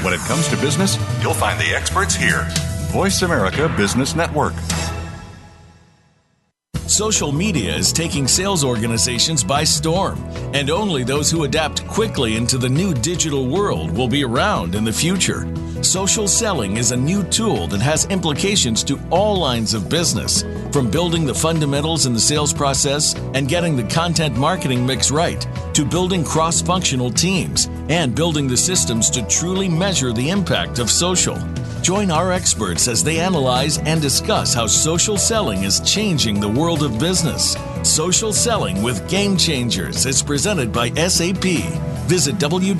[0.02, 2.46] When it comes to business, you'll find the experts here.
[2.92, 4.54] Voice America Business Network.
[6.86, 10.22] Social media is taking sales organizations by storm,
[10.54, 14.84] and only those who adapt quickly into the new digital world will be around in
[14.84, 15.52] the future.
[15.82, 20.88] Social selling is a new tool that has implications to all lines of business, from
[20.88, 25.44] building the fundamentals in the sales process and getting the content marketing mix right,
[25.74, 30.88] to building cross functional teams and building the systems to truly measure the impact of
[30.88, 31.36] social.
[31.82, 36.92] Join our experts as they analyze and discuss how social selling is changing the world
[36.92, 37.56] of business.
[37.82, 41.44] Social Selling with Game Changers is presented by SAP.
[42.06, 42.78] Visit www.sap.com.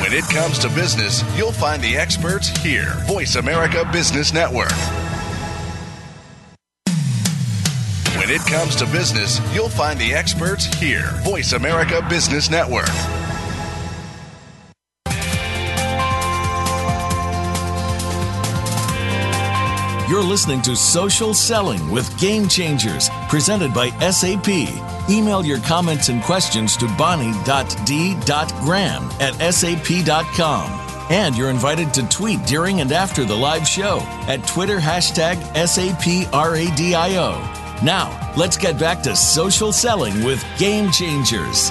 [0.00, 2.94] When it comes to business, you'll find the experts here.
[3.06, 4.72] Voice America Business Network.
[8.16, 11.10] When it comes to business, you'll find the experts here.
[11.24, 12.88] Voice America Business Network.
[20.08, 24.48] You're listening to Social Selling with Game Changers, presented by SAP.
[25.10, 27.42] Email your comments and questions to bonnie.d.graham
[29.20, 30.70] at sap.com.
[31.10, 37.32] And you're invited to tweet during and after the live show at Twitter hashtag SAPRADIO.
[37.82, 41.70] Now, let's get back to social selling with Game Changers.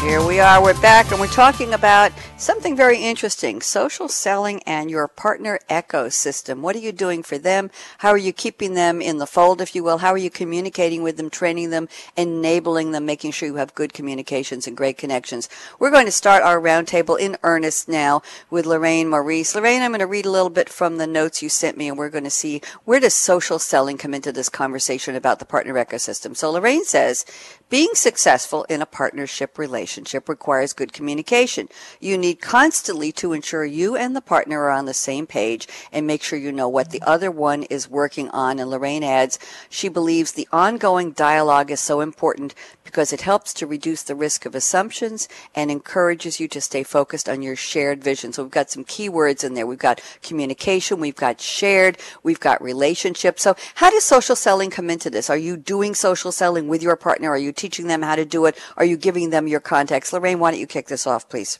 [0.00, 4.90] Here we are, we're back, and we're talking about something very interesting social selling and
[4.90, 6.60] your partner ecosystem.
[6.60, 7.70] What are you doing for them?
[7.98, 9.98] How are you keeping them in the fold, if you will?
[9.98, 11.86] How are you communicating with them, training them,
[12.16, 15.50] enabling them, making sure you have good communications and great connections?
[15.78, 19.54] We're going to start our roundtable in earnest now with Lorraine Maurice.
[19.54, 21.98] Lorraine, I'm going to read a little bit from the notes you sent me, and
[21.98, 25.74] we're going to see where does social selling come into this conversation about the partner
[25.74, 26.34] ecosystem.
[26.34, 27.26] So Lorraine says,
[27.70, 31.68] being successful in a partnership relationship requires good communication.
[32.00, 36.06] You need constantly to ensure you and the partner are on the same page and
[36.06, 38.58] make sure you know what the other one is working on.
[38.58, 43.68] And Lorraine adds, she believes the ongoing dialogue is so important because it helps to
[43.68, 48.32] reduce the risk of assumptions and encourages you to stay focused on your shared vision.
[48.32, 49.66] So we've got some key words in there.
[49.66, 53.42] We've got communication, we've got shared, we've got relationships.
[53.42, 55.30] So how does social selling come into this?
[55.30, 57.30] Are you doing social selling with your partner?
[57.30, 58.58] Are you teaching them how to do it?
[58.76, 60.12] Are you giving them your contacts?
[60.12, 61.58] Lorraine, why don't you kick this off, please?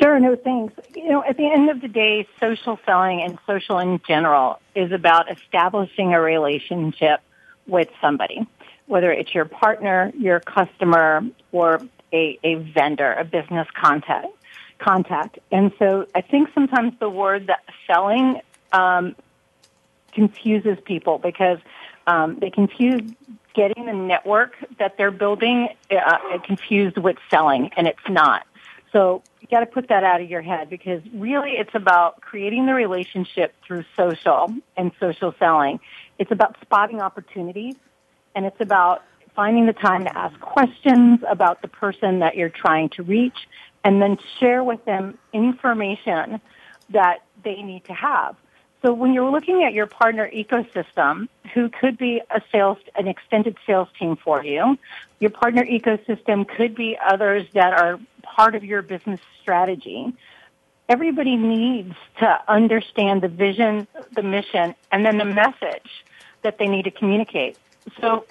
[0.00, 0.74] Sure, no thanks.
[0.94, 4.90] You know, at the end of the day, social selling and social in general is
[4.92, 7.20] about establishing a relationship
[7.66, 8.46] with somebody
[8.86, 11.80] whether it's your partner, your customer, or
[12.12, 14.26] a, a vendor, a business contact.
[14.78, 18.40] Contact, and so I think sometimes the word that selling
[18.72, 19.14] um,
[20.12, 21.58] confuses people because
[22.06, 23.02] um, they confuse
[23.54, 28.46] getting the network that they're building uh, confused with selling, and it's not.
[28.92, 32.66] So you got to put that out of your head because really it's about creating
[32.66, 35.80] the relationship through social and social selling.
[36.18, 37.74] It's about spotting opportunities
[38.34, 39.02] and it's about
[39.34, 43.48] finding the time to ask questions about the person that you're trying to reach
[43.82, 46.40] and then share with them information
[46.90, 48.36] that they need to have.
[48.82, 53.56] So when you're looking at your partner ecosystem, who could be a sales, an extended
[53.64, 54.76] sales team for you,
[55.20, 60.12] your partner ecosystem could be others that are part of your business strategy.
[60.88, 66.04] Everybody needs to understand the vision, the mission, and then the message
[66.42, 67.56] that they need to communicate.
[68.00, 68.26] So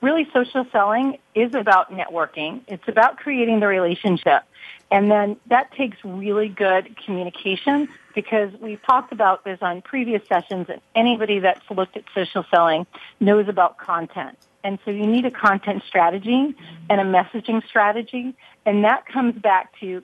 [0.00, 2.60] really social selling is about networking.
[2.66, 4.42] It's about creating the relationship.
[4.90, 10.66] And then that takes really good communication because we've talked about this on previous sessions
[10.68, 12.86] and anybody that's looked at social selling
[13.20, 14.38] knows about content.
[14.64, 16.54] And so you need a content strategy
[16.90, 18.34] and a messaging strategy.
[18.66, 20.02] And that comes back to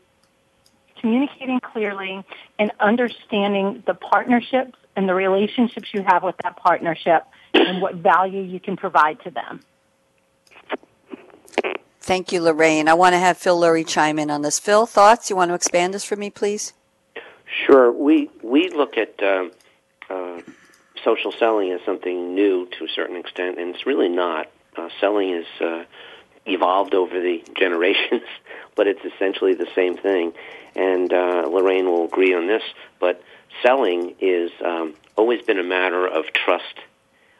[1.01, 2.25] communicating clearly
[2.59, 8.43] and understanding the partnerships and the relationships you have with that partnership and what value
[8.43, 9.61] you can provide to them.
[12.05, 12.87] Thank you, Lorraine.
[12.87, 14.59] I want to have Phil Lurie chime in on this.
[14.59, 15.31] Phil, thoughts?
[15.31, 16.75] You want to expand this for me, please?
[17.65, 17.91] Sure.
[17.91, 19.49] We we look at uh,
[20.11, 20.43] uh,
[21.03, 24.51] social selling as something new to a certain extent, and it's really not.
[24.77, 25.85] Uh, selling is uh,
[26.45, 28.29] evolved over the generations,
[28.75, 30.35] but it's essentially the same thing.
[30.77, 32.65] And uh, Lorraine will agree on this,
[33.01, 33.23] but
[33.63, 36.81] selling is um, always been a matter of trust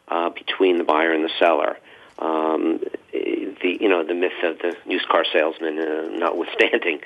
[0.09, 1.77] uh, between the buyer and the seller.
[2.19, 2.81] Um,
[3.13, 7.01] the you know the myth of the used car salesman uh, notwithstanding,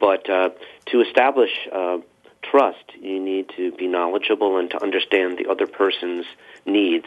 [0.00, 0.50] but uh,
[0.86, 1.98] to establish uh,
[2.42, 6.26] trust, you need to be knowledgeable and to understand the other person's
[6.66, 7.06] needs.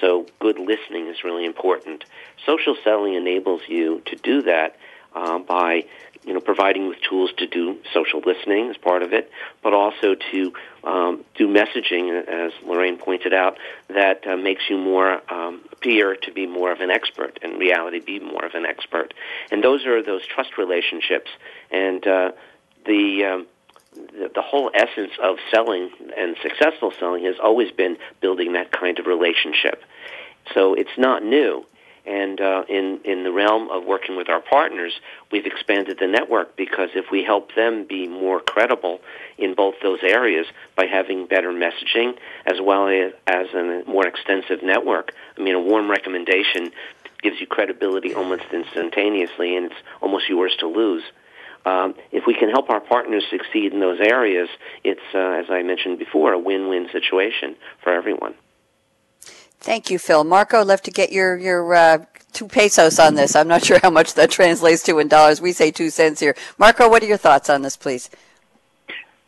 [0.00, 2.04] So good listening is really important.
[2.46, 4.76] Social selling enables you to do that
[5.14, 5.84] uh, by
[6.24, 9.30] you know providing with tools to do social listening as part of it,
[9.62, 10.52] but also to
[10.84, 16.32] um, do messaging, as Lorraine pointed out, that uh, makes you more um, appear to
[16.32, 19.14] be more of an expert, in reality, be more of an expert.
[19.50, 21.30] And those are those trust relationships,
[21.70, 22.32] and uh,
[22.86, 23.46] the um,
[23.94, 28.98] the, the whole essence of selling and successful selling has always been building that kind
[28.98, 29.82] of relationship.
[30.54, 31.64] So it's not new.
[32.10, 34.92] And uh, in in the realm of working with our partners,
[35.30, 39.00] we've expanded the network because if we help them be more credible
[39.38, 44.60] in both those areas by having better messaging as well as, as a more extensive
[44.60, 46.72] network, I mean, a warm recommendation
[47.22, 51.04] gives you credibility almost instantaneously, and it's almost yours to lose.
[51.64, 54.48] Um, if we can help our partners succeed in those areas,
[54.82, 58.34] it's, uh, as I mentioned before, a win-win situation for everyone.
[59.60, 60.24] Thank you, Phil.
[60.24, 63.36] Marco, love to get your your uh, two pesos on this.
[63.36, 65.40] I'm not sure how much that translates to in dollars.
[65.40, 66.34] We say two cents here.
[66.58, 68.10] Marco, what are your thoughts on this, please?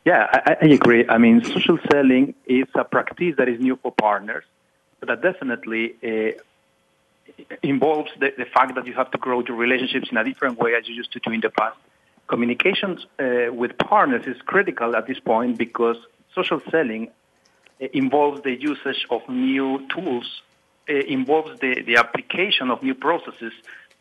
[0.04, 1.06] Yeah, I, I agree.
[1.08, 4.44] I mean, social selling is a practice that is new for partners,
[4.98, 6.32] but that definitely uh,
[7.62, 10.74] involves the, the fact that you have to grow your relationships in a different way
[10.74, 11.76] as you used to do in the past.
[12.26, 15.98] Communications uh, with partners is critical at this point because
[16.34, 17.10] social selling
[17.92, 20.42] involves the usage of new tools,
[20.86, 23.52] it involves the, the application of new processes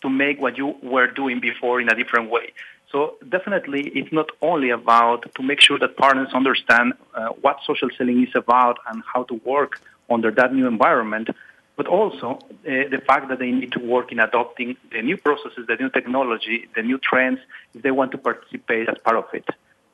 [0.02, 2.54] to make what you were doing before in a different way.
[2.92, 7.90] So definitely, it's not only about to make sure that partners understand uh, what social
[7.98, 11.30] selling is about and how to work under that new environment,
[11.78, 15.66] but also uh, the fact that they need to work in adopting the new processes,
[15.68, 17.40] the new technology, the new trends,
[17.74, 19.48] if they want to participate as part of it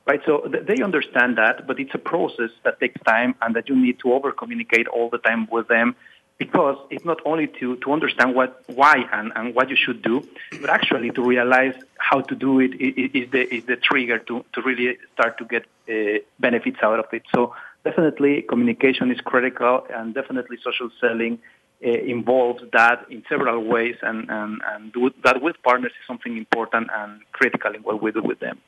[0.08, 0.22] right?
[0.26, 3.76] So th- they understand that, but it's a process that takes time and that you
[3.76, 5.96] need to over communicate all the time with them
[6.38, 10.24] because it's not only to, to understand what, why and, and what you should do,
[10.62, 14.62] but actually to realize how to do it is the, is the trigger to, to
[14.62, 17.24] really start to get uh, benefits out of it.
[17.34, 21.39] So definitely communication is critical and definitely social selling
[21.84, 26.38] uh, involves that in several ways and, and, and do that with partners is something
[26.38, 28.60] important and critical in what we do with them.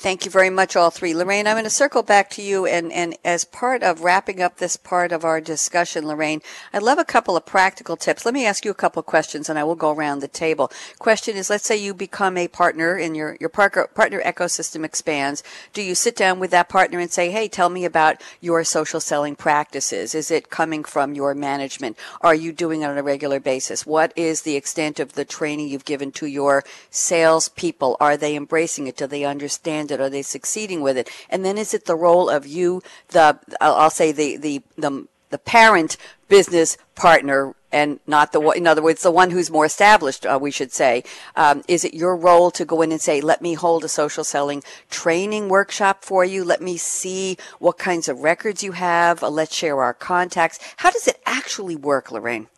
[0.00, 1.12] Thank you very much, all three.
[1.12, 2.64] Lorraine, I'm going to circle back to you.
[2.64, 6.40] And, and as part of wrapping up this part of our discussion, Lorraine,
[6.72, 8.24] I'd love a couple of practical tips.
[8.24, 10.72] Let me ask you a couple of questions and I will go around the table.
[10.98, 15.42] Question is, let's say you become a partner and your, your partner, partner ecosystem expands.
[15.74, 19.00] Do you sit down with that partner and say, hey, tell me about your social
[19.00, 20.14] selling practices?
[20.14, 21.98] Is it coming from your management?
[22.22, 23.84] Are you doing it on a regular basis?
[23.84, 27.98] What is the extent of the training you've given to your salespeople?
[28.00, 28.96] Are they embracing it?
[28.96, 30.00] Do they understand it?
[30.00, 31.10] Are they succeeding with it?
[31.28, 35.38] And then is it the role of you, the I'll say the the the, the
[35.38, 35.96] parent
[36.28, 40.38] business partner and not the one, in other words, the one who's more established, uh,
[40.40, 41.04] we should say.
[41.36, 44.24] Um, is it your role to go in and say, let me hold a social
[44.24, 46.44] selling training workshop for you?
[46.44, 49.22] Let me see what kinds of records you have.
[49.22, 50.58] Uh, let's share our contacts.
[50.78, 52.48] How does it actually work, Lorraine?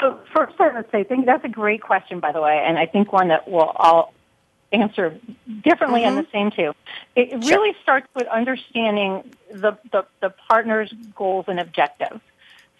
[0.00, 2.86] So first, I would say, think that's a great question, by the way, and I
[2.86, 4.14] think one that we'll all
[4.72, 5.18] answer
[5.62, 6.18] differently mm-hmm.
[6.18, 6.72] and the same too.
[7.16, 7.40] It, sure.
[7.40, 12.20] really starts with understanding the, the, the partner's goals and objectives.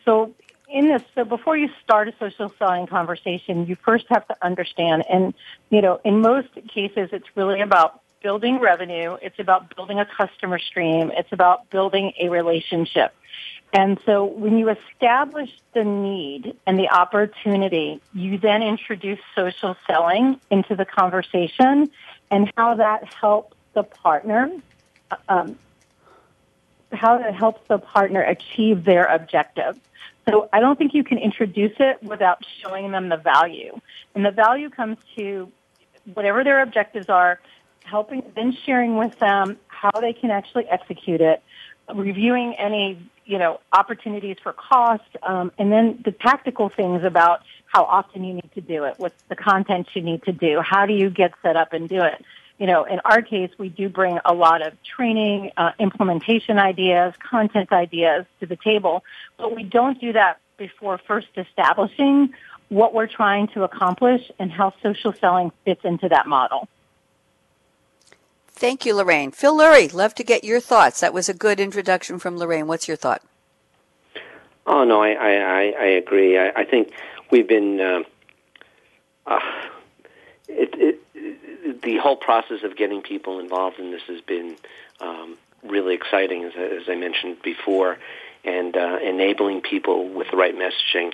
[0.05, 0.35] So
[0.69, 5.05] in this, so before you start a social selling conversation, you first have to understand,
[5.11, 5.35] and
[5.69, 9.17] you know, in most cases, it's really about building revenue.
[9.21, 11.11] It's about building a customer stream.
[11.17, 13.15] It's about building a relationship.
[13.73, 20.41] And so when you establish the need and the opportunity, you then introduce social selling
[20.51, 21.91] into the conversation
[22.31, 24.51] and how that helps the partner,
[25.29, 25.57] um,
[26.93, 29.79] how that helps the partner achieve their objective.
[30.29, 33.81] So I don't think you can introduce it without showing them the value.
[34.15, 35.51] And the value comes to
[36.15, 37.41] whatever their objectives are,
[37.85, 41.43] helping, then sharing with them how they can actually execute it,
[41.95, 47.85] reviewing any you know, opportunities for cost, um, and then the tactical things about how
[47.85, 50.93] often you need to do it, what's the content you need to do, how do
[50.93, 52.25] you get set up and do it.
[52.59, 57.15] You know, in our case, we do bring a lot of training, uh, implementation ideas,
[57.19, 59.03] content ideas to the table,
[59.39, 62.35] but we don't do that before first establishing
[62.69, 66.69] what we're trying to accomplish and how social selling fits into that model.
[68.61, 69.31] Thank you, Lorraine.
[69.31, 71.01] Phil Lurie, love to get your thoughts.
[71.01, 72.67] That was a good introduction from Lorraine.
[72.67, 73.23] What's your thought?
[74.67, 76.39] Oh no, I I, I agree.
[76.39, 76.93] I, I think
[77.31, 78.03] we've been uh,
[79.27, 79.41] uh,
[80.47, 84.57] it, it, the whole process of getting people involved in this has been
[85.01, 87.97] um, really exciting, as, as I mentioned before.
[88.45, 91.13] and uh, enabling people with the right messaging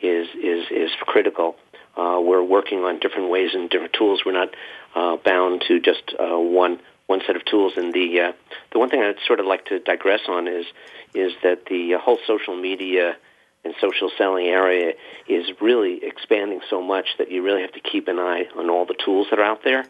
[0.00, 1.56] is is is critical.
[1.96, 4.22] Uh, we're working on different ways and different tools.
[4.26, 4.50] We're not
[4.94, 7.74] uh, bound to just uh, one one set of tools.
[7.76, 8.32] And the uh,
[8.72, 10.66] the one thing I'd sort of like to digress on is
[11.14, 13.16] is that the whole social media
[13.64, 14.92] and social selling area
[15.26, 18.84] is really expanding so much that you really have to keep an eye on all
[18.84, 19.86] the tools that are out there.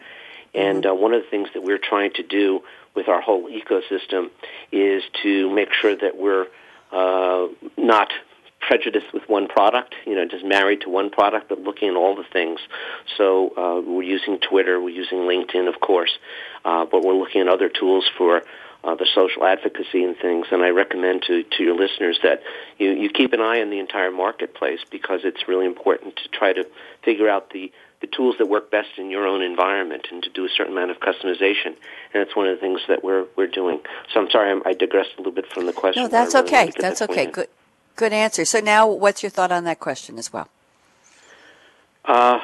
[0.54, 2.62] And uh, one of the things that we're trying to do
[2.94, 4.30] with our whole ecosystem
[4.70, 6.46] is to make sure that we're
[6.92, 8.12] uh, not
[8.66, 12.14] prejudiced with one product, you know, just married to one product, but looking at all
[12.14, 12.60] the things.
[13.16, 16.18] So uh, we're using Twitter, we're using LinkedIn, of course,
[16.64, 18.42] uh, but we're looking at other tools for
[18.82, 20.46] uh, the social advocacy and things.
[20.50, 22.42] And I recommend to, to your listeners that
[22.78, 26.52] you, you keep an eye on the entire marketplace because it's really important to try
[26.52, 26.66] to
[27.02, 30.44] figure out the, the tools that work best in your own environment and to do
[30.44, 31.68] a certain amount of customization.
[32.12, 33.80] And that's one of the things that we're, we're doing.
[34.12, 36.02] So I'm sorry I digressed a little bit from the question.
[36.02, 36.72] No, that's really okay.
[36.78, 37.26] That's okay.
[37.26, 37.48] Good,
[37.96, 38.44] good answer.
[38.44, 40.48] So now what's your thought on that question as well?
[42.04, 42.38] Uh,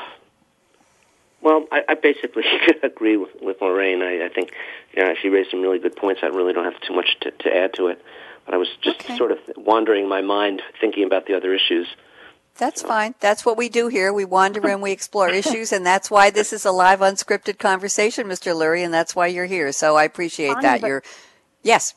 [1.43, 2.45] well, I, I basically
[2.83, 4.03] agree with, with Lorraine.
[4.03, 4.53] I, I think
[4.97, 6.21] yeah, she raised some really good points.
[6.23, 8.03] I really don't have too much to, to add to it.
[8.47, 9.17] But I was just Okay.
[9.17, 11.87] sort of wandering my mind thinking about the other issues.
[12.57, 13.15] That's fine.
[13.21, 14.13] That's what we do here.
[14.13, 18.27] We wander and we explore issues, and that's why this is a live, unscripted conversation,
[18.27, 18.55] Mr.
[18.55, 19.73] Lurie, and that's why you're here.
[19.73, 20.81] So I appreciate Fine, that.
[20.81, 21.03] but- You're,
[21.63, 21.95] yes.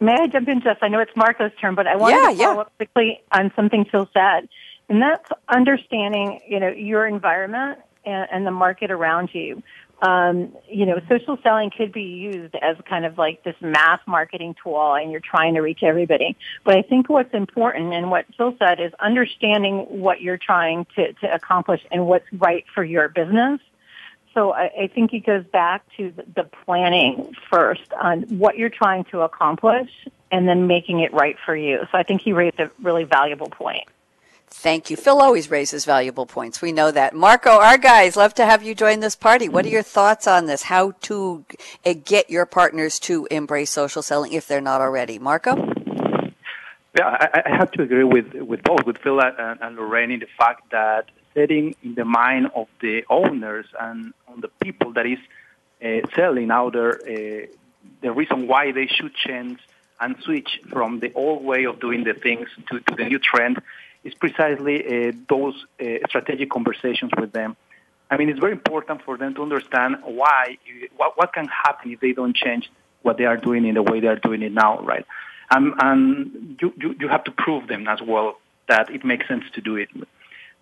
[0.00, 0.76] May I jump in, Jess?
[0.80, 2.60] I know it's Marco's turn, but I wanted Yeah, to follow yeah.
[2.60, 4.48] up quickly on something Phil said,
[4.88, 9.62] and that's understanding, you know, your environment and, and the market around you.
[10.00, 14.54] Um, you know, social selling could be used as kind of like this mass marketing
[14.62, 16.36] tool, and you're trying to reach everybody.
[16.64, 21.12] But I think what's important, and what Phil said, is understanding what you're trying to,
[21.14, 23.60] to accomplish and what's right for your business.
[24.34, 28.68] So I, I think it goes back to the, the planning first on what you're
[28.68, 29.90] trying to accomplish
[30.30, 31.80] and then making it right for you.
[31.90, 33.84] So I think he raised a really valuable point.
[34.50, 34.96] Thank you.
[34.96, 36.62] Phil always raises valuable points.
[36.62, 37.14] We know that.
[37.14, 39.48] Marco, Argaez, love to have you join this party.
[39.48, 40.62] What are your thoughts on this?
[40.62, 41.44] How to
[41.84, 45.18] uh, get your partners to embrace social selling if they're not already?
[45.18, 45.54] Marco?
[46.98, 50.20] Yeah, I, I have to agree with with both with Phil and, and Lorraine in
[50.20, 55.06] the fact that setting in the mind of the owners and on the people that
[55.06, 55.22] is
[55.84, 56.90] uh, selling out uh,
[58.04, 59.58] the reason why they should change
[60.00, 63.60] and switch from the old way of doing the things to, to the new trend
[64.04, 67.56] is precisely uh, those uh, strategic conversations with them.
[68.10, 70.58] I mean, it's very important for them to understand why,
[70.96, 72.70] what, what can happen if they don't change
[73.02, 75.06] what they are doing in the way they are doing it now, right?
[75.50, 79.44] Um, and you, you, you have to prove them as well that it makes sense
[79.54, 79.88] to do it.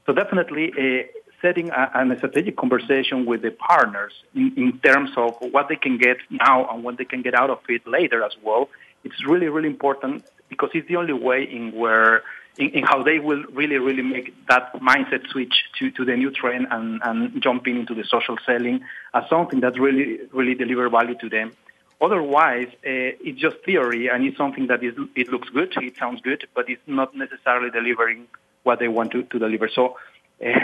[0.07, 1.03] So definitely uh,
[1.43, 5.99] setting a, a strategic conversation with the partners in, in terms of what they can
[5.99, 8.69] get now and what they can get out of it later as well.
[9.05, 12.23] It's really, really important because it's the only way in where
[12.59, 16.31] in, in how they will really, really make that mindset switch to, to the new
[16.31, 18.81] trend and, and jumping into the social selling
[19.13, 21.53] as something that really, really deliver value to them.
[22.01, 26.21] Otherwise, uh, it's just theory and it's something that is, it looks good, it sounds
[26.21, 28.27] good, but it's not necessarily delivering
[28.67, 29.69] what they want to, to deliver.
[29.79, 29.97] So
[30.45, 30.61] uh,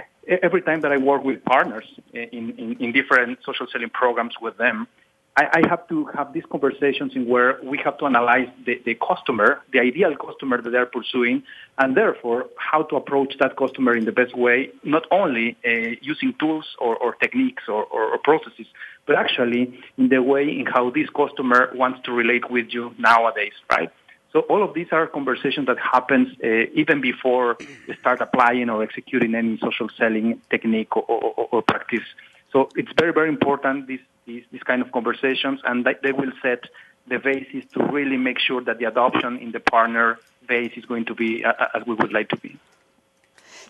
[0.48, 4.56] every time that I work with partners in, in, in different social selling programs with
[4.58, 4.86] them,
[5.34, 8.94] I, I have to have these conversations in where we have to analyze the, the
[8.94, 11.42] customer, the ideal customer that they're pursuing,
[11.78, 16.34] and therefore how to approach that customer in the best way, not only uh, using
[16.38, 18.66] tools or, or techniques or, or, or processes,
[19.06, 19.62] but actually
[19.96, 23.90] in the way in how this customer wants to relate with you nowadays, right?
[24.32, 28.82] So all of these are conversations that happens uh, even before you start applying or
[28.82, 32.04] executing any social selling technique or, or, or practice.
[32.50, 36.64] So it's very, very important, these, these, these kind of conversations, and they, will set
[37.06, 40.18] the basis to really make sure that the adoption in the partner
[40.48, 42.58] base is going to be uh, as we would like to be.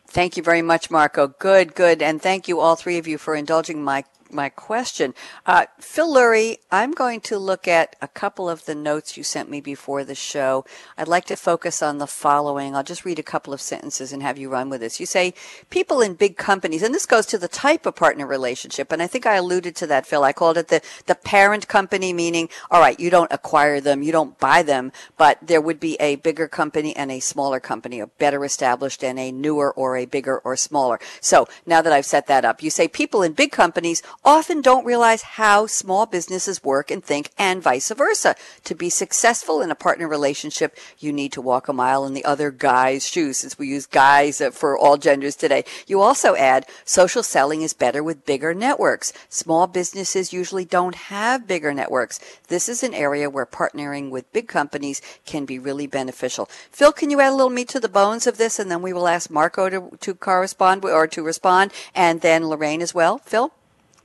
[0.06, 1.28] Thank you very much, Marco.
[1.28, 2.02] Good, good.
[2.02, 5.14] And thank you, all three of you, for indulging my my question.
[5.46, 9.50] Uh, Phil Lurie, I'm going to look at a couple of the notes you sent
[9.50, 10.64] me before the show.
[10.96, 12.74] I'd like to focus on the following.
[12.74, 15.00] I'll just read a couple of sentences and have you run with this.
[15.00, 15.34] You say,
[15.70, 19.06] people in big companies, and this goes to the type of partner relationship, and I
[19.06, 20.24] think I alluded to that, Phil.
[20.24, 24.12] I called it the, the parent company, meaning, all right, you don't acquire them, you
[24.12, 28.06] don't buy them, but there would be a bigger company and a smaller company, a
[28.06, 30.98] better established and a newer or a bigger or smaller.
[31.20, 34.84] So now that I've set that up, you say people in big companies often don't
[34.84, 38.34] realize how small businesses work and think and vice versa.
[38.64, 42.24] To be successful in a partner relationship, you need to walk a mile in the
[42.24, 45.64] other guy's shoes since we use guys for all genders today.
[45.86, 49.12] You also add social selling is better with bigger networks.
[49.28, 52.20] Small businesses usually don't have bigger networks.
[52.48, 56.48] This is an area where partnering with big companies can be really beneficial.
[56.70, 58.92] Phil, can you add a little meat to the bones of this and then we
[58.92, 63.18] will ask Marco to, to correspond or to respond and then Lorraine as well.
[63.18, 63.52] Phil?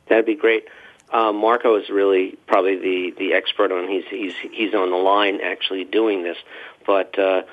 [0.10, 0.68] That'd be great.
[1.12, 5.39] Uh, Marco is really probably the, the expert on he's he's he's on the line
[5.41, 6.38] actually doing this,
[6.86, 7.43] but uh,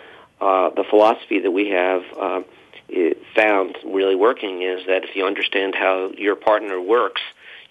[0.40, 2.42] uh, the philosophy that we have uh,
[3.34, 7.22] found really working is that if you understand how your partner works,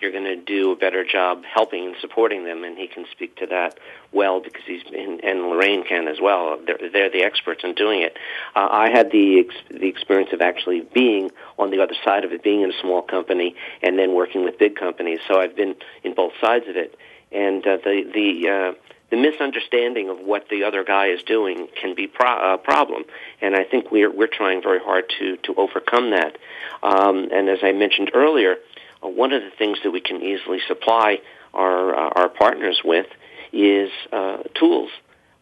[0.04, 2.64] you're going to do a better job helping and supporting them.
[2.64, 3.80] And he can speak to that
[4.12, 6.60] well because he's been, and Lorraine can as well.
[6.64, 8.18] They're, they're the experts in doing it.
[8.56, 12.32] Uh, I had the ex- the experience of actually being on the other side of
[12.32, 15.20] it, being in a small company and then working with big companies.
[15.28, 16.96] So I've been in both sides of it.
[17.32, 21.94] And uh, the the uh, the misunderstanding of what the other guy is doing can
[21.94, 23.04] be pro- a problem,
[23.42, 26.38] and I think we're we're trying very hard to to overcome that.
[26.82, 30.60] Um, and as I mentioned earlier, uh, one of the things that we can easily
[30.68, 31.20] supply
[31.54, 33.08] our uh, our partners with
[33.52, 34.90] is uh, tools.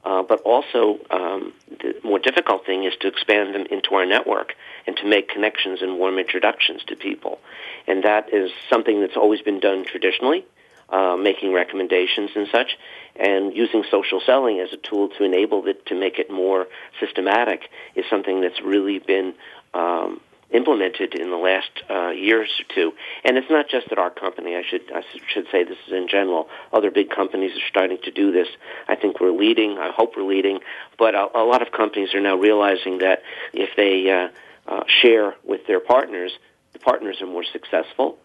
[0.03, 4.55] Uh, but also, um, the more difficult thing is to expand them into our network
[4.87, 7.39] and to make connections and warm introductions to people.
[7.87, 10.43] And that is something that's always been done traditionally,
[10.89, 12.79] uh, making recommendations and such,
[13.15, 16.67] and using social selling as a tool to enable it to make it more
[16.99, 19.35] systematic is something that's really been
[19.75, 20.19] um,
[20.53, 22.91] implemented in the last uh, years or two.
[23.23, 24.55] And it's not just at our company.
[24.55, 25.01] I should I
[25.33, 26.47] should say this is in general.
[26.73, 28.47] Other big companies are starting to do this.
[28.87, 29.77] I think we're leading.
[29.77, 30.59] I hope we're leading.
[30.97, 33.21] But a, a lot of companies are now realizing that
[33.53, 34.29] if they uh,
[34.71, 36.31] uh, share with their partners,
[36.73, 38.17] the partners are more successful.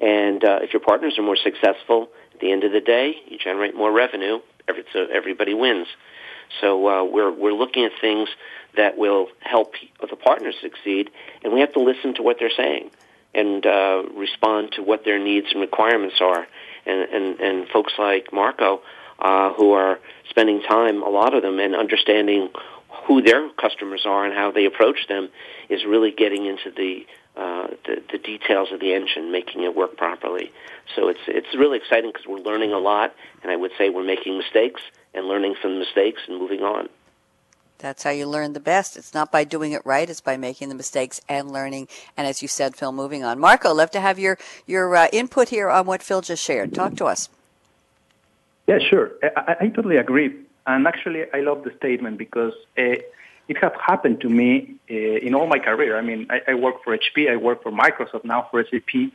[0.00, 3.38] And uh, if your partners are more successful, at the end of the day, you
[3.38, 4.38] generate more revenue.
[4.68, 5.88] Every, so everybody wins.
[6.60, 8.28] So uh, we're we're looking at things
[8.76, 11.10] that will help the partners succeed,
[11.42, 12.90] and we have to listen to what they're saying
[13.34, 16.46] and uh, respond to what their needs and requirements are.
[16.86, 18.80] And and, and folks like Marco,
[19.18, 19.98] uh, who are
[20.30, 22.50] spending time, a lot of them, and understanding
[23.06, 25.28] who their customers are and how they approach them,
[25.68, 29.96] is really getting into the uh, the, the details of the engine, making it work
[29.96, 30.52] properly.
[30.96, 34.02] So it's it's really exciting because we're learning a lot, and I would say we're
[34.04, 34.80] making mistakes
[35.18, 36.88] and learning from the mistakes and moving on.
[37.78, 38.96] That's how you learn the best.
[38.96, 41.88] It's not by doing it right; it's by making the mistakes and learning.
[42.16, 43.38] And as you said, Phil, moving on.
[43.38, 46.74] Marco, love to have your your uh, input here on what Phil just shared.
[46.74, 47.28] Talk to us.
[48.66, 49.12] Yeah, sure.
[49.22, 50.34] I, I totally agree.
[50.66, 53.00] And actually, I love the statement because uh,
[53.48, 55.96] it has happened to me uh, in all my career.
[55.96, 59.10] I mean, I, I, work for HP, I work for Microsoft, now for SAP.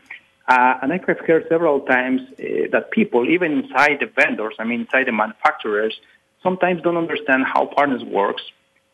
[0.48, 4.66] Uh, and I have heard several times uh, that people, even inside the vendors, I
[4.66, 5.98] mean, inside the manufacturers,
[6.42, 8.44] sometimes don't understand how partners works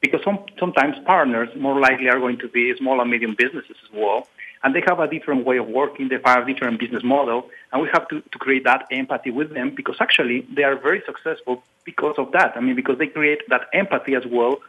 [0.01, 3.89] because some, sometimes partners more likely are going to be small and medium businesses as
[3.93, 4.27] well.
[4.61, 6.09] And they have a different way of working.
[6.09, 7.49] They have a different business model.
[7.71, 11.01] And we have to, to create that empathy with them because actually they are very
[11.05, 12.57] successful because of that.
[12.57, 14.59] I mean, because they create that empathy as well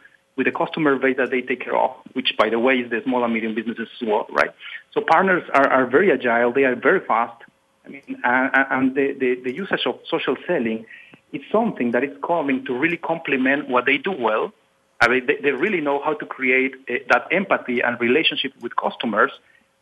[0.41, 2.99] with the customer base that they take care of, which, by the way, is the
[3.03, 4.49] small and medium businesses as well, right?
[4.91, 6.51] So partners are, are very agile.
[6.51, 7.43] They are very fast.
[7.85, 10.87] I mean, and, and the, the, the usage of social selling
[11.31, 14.51] is something that is coming to really complement what they do well.
[14.99, 18.75] I mean, they, they really know how to create a, that empathy and relationship with
[18.75, 19.31] customers.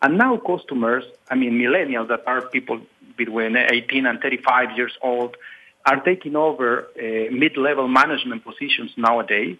[0.01, 2.81] And now customers, I mean, millennials that are people
[3.15, 5.37] between 18 and 35 years old,
[5.85, 9.57] are taking over uh, mid-level management positions nowadays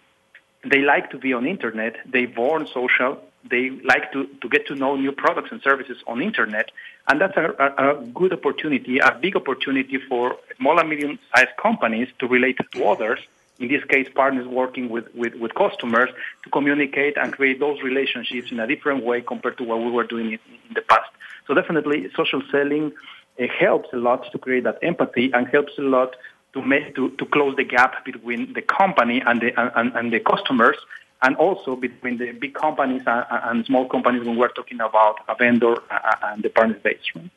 [0.64, 1.96] they like to be on internet.
[2.06, 3.18] They born social.
[3.48, 6.70] They like to, to get to know new products and services on internet.
[7.08, 12.08] And that's a, a, a good opportunity, a big opportunity for small and medium-sized companies
[12.18, 13.20] to relate to others.
[13.58, 16.10] In this case, partners working with, with, with customers
[16.44, 20.04] to communicate and create those relationships in a different way compared to what we were
[20.04, 20.38] doing in,
[20.68, 21.10] in the past.
[21.46, 22.92] So definitely social selling
[23.40, 26.14] it helps a lot to create that empathy and helps a lot
[26.52, 30.20] to make to, to close the gap between the company and the and, and the
[30.20, 30.76] customers
[31.22, 35.34] and also between the big companies and, and, small companies when we're talking about a
[35.34, 35.76] vendor
[36.22, 36.98] and the partner base.
[37.14, 37.30] Right?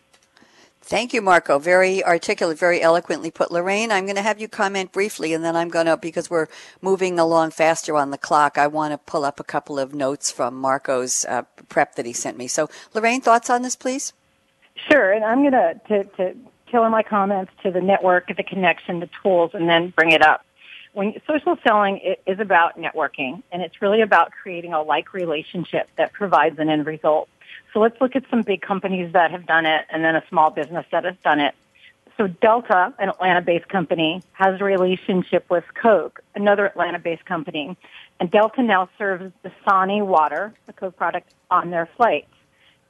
[0.86, 1.60] Thank you, Marco.
[1.60, 3.52] Very articulate, very eloquently put.
[3.52, 6.48] Lorraine, I'm going to have you comment briefly, and then I'm going to, because we're
[6.82, 10.30] moving along faster on the clock, I want to pull up a couple of notes
[10.30, 12.48] from Marco's uh, prep that he sent me.
[12.48, 14.12] So, Lorraine, thoughts on this, please?
[14.76, 16.36] Sure, and I'm going to, to, to
[16.74, 20.44] tailor my comments to the network, the connection, the tools, and then bring it up.
[20.94, 26.14] When social selling is about networking, and it's really about creating a like relationship that
[26.14, 27.30] provides an end result.
[27.74, 30.50] So let's look at some big companies that have done it and then a small
[30.50, 31.56] business that has done it.
[32.18, 37.76] So Delta, an Atlanta-based company, has a relationship with Coke, another Atlanta-based company.
[38.20, 42.33] And Delta now serves Dasani water, the Coke product, on their flights.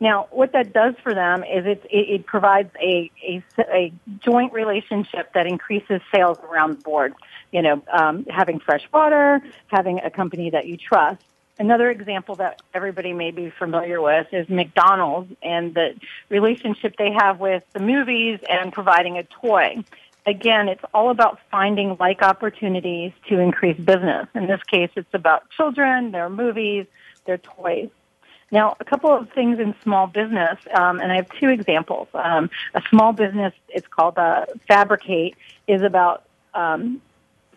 [0.04, 3.42] Now, what that does for them is it, it, provides a, a,
[3.72, 7.14] a, joint relationship that increases sales around the board.
[7.54, 11.24] You know, um, having fresh water, having a company that you trust.
[11.58, 15.96] Another example that everybody may be familiar with is McDonald's and the
[16.28, 19.86] relationship they have with the movies and providing a toy.
[20.26, 24.28] Again, it's all about finding like opportunities to increase business.
[24.36, 26.88] In this case, it's about children, their movies,
[27.24, 27.90] their toys.
[28.54, 32.08] Now, a couple of things in small business, um, and I have two examples.
[32.14, 35.36] Um, a small business, it's called uh, Fabricate,
[35.68, 37.02] is about um,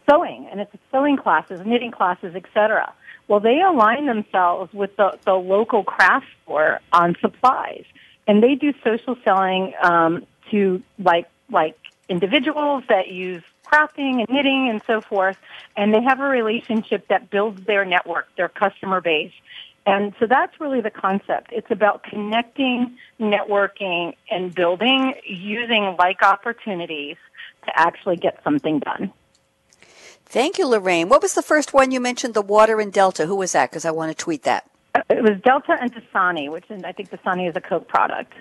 [0.09, 2.95] sewing, and it's sewing classes, knitting classes, etc.
[3.29, 7.85] Well, they align themselves with the, the local craft store on supplies,
[8.27, 11.77] and they do social selling um, to like like
[12.09, 15.37] individuals that use crafting and knitting and so forth,
[15.77, 19.33] and they have a relationship that builds their network, their customer base.
[19.87, 21.51] And so that's really the concept.
[21.53, 27.17] It's about connecting, networking, and building using like opportunities
[27.65, 29.13] to actually get something done.
[30.25, 31.09] Thank you, Lorraine.
[31.09, 32.35] What was the first one you mentioned?
[32.35, 33.27] The water in Delta.
[33.27, 33.71] Who was that?
[33.71, 34.69] Because I want to tweet that.
[35.09, 38.33] It was Delta and Dasani, which I think Dasani is a Coke product.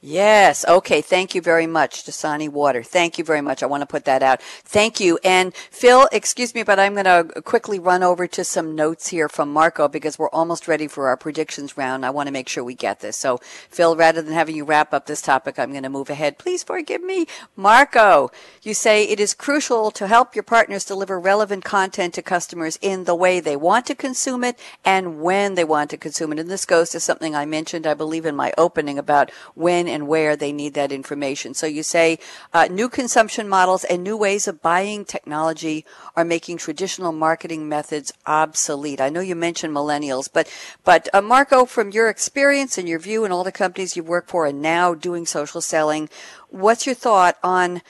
[0.00, 0.64] Yes.
[0.68, 1.00] Okay.
[1.00, 2.84] Thank you very much, Dasani Water.
[2.84, 3.64] Thank you very much.
[3.64, 4.40] I want to put that out.
[4.40, 5.18] Thank you.
[5.24, 9.28] And Phil, excuse me, but I'm going to quickly run over to some notes here
[9.28, 12.06] from Marco because we're almost ready for our predictions round.
[12.06, 13.16] I want to make sure we get this.
[13.16, 13.38] So,
[13.70, 16.38] Phil, rather than having you wrap up this topic, I'm going to move ahead.
[16.38, 17.26] Please forgive me.
[17.56, 18.30] Marco,
[18.62, 23.02] you say it is crucial to help your partners deliver relevant content to customers in
[23.02, 26.38] the way they want to consume it and when they want to consume it.
[26.38, 30.06] And this goes to something I mentioned, I believe, in my opening about when and
[30.06, 31.54] where they need that information.
[31.54, 32.18] So you say
[32.52, 35.84] uh, new consumption models and new ways of buying technology
[36.16, 39.00] are making traditional marketing methods obsolete.
[39.00, 40.52] I know you mentioned millennials, but
[40.84, 44.30] but uh, Marco, from your experience and your view and all the companies you've worked
[44.30, 46.08] for and now doing social selling,
[46.48, 47.82] what's your thought on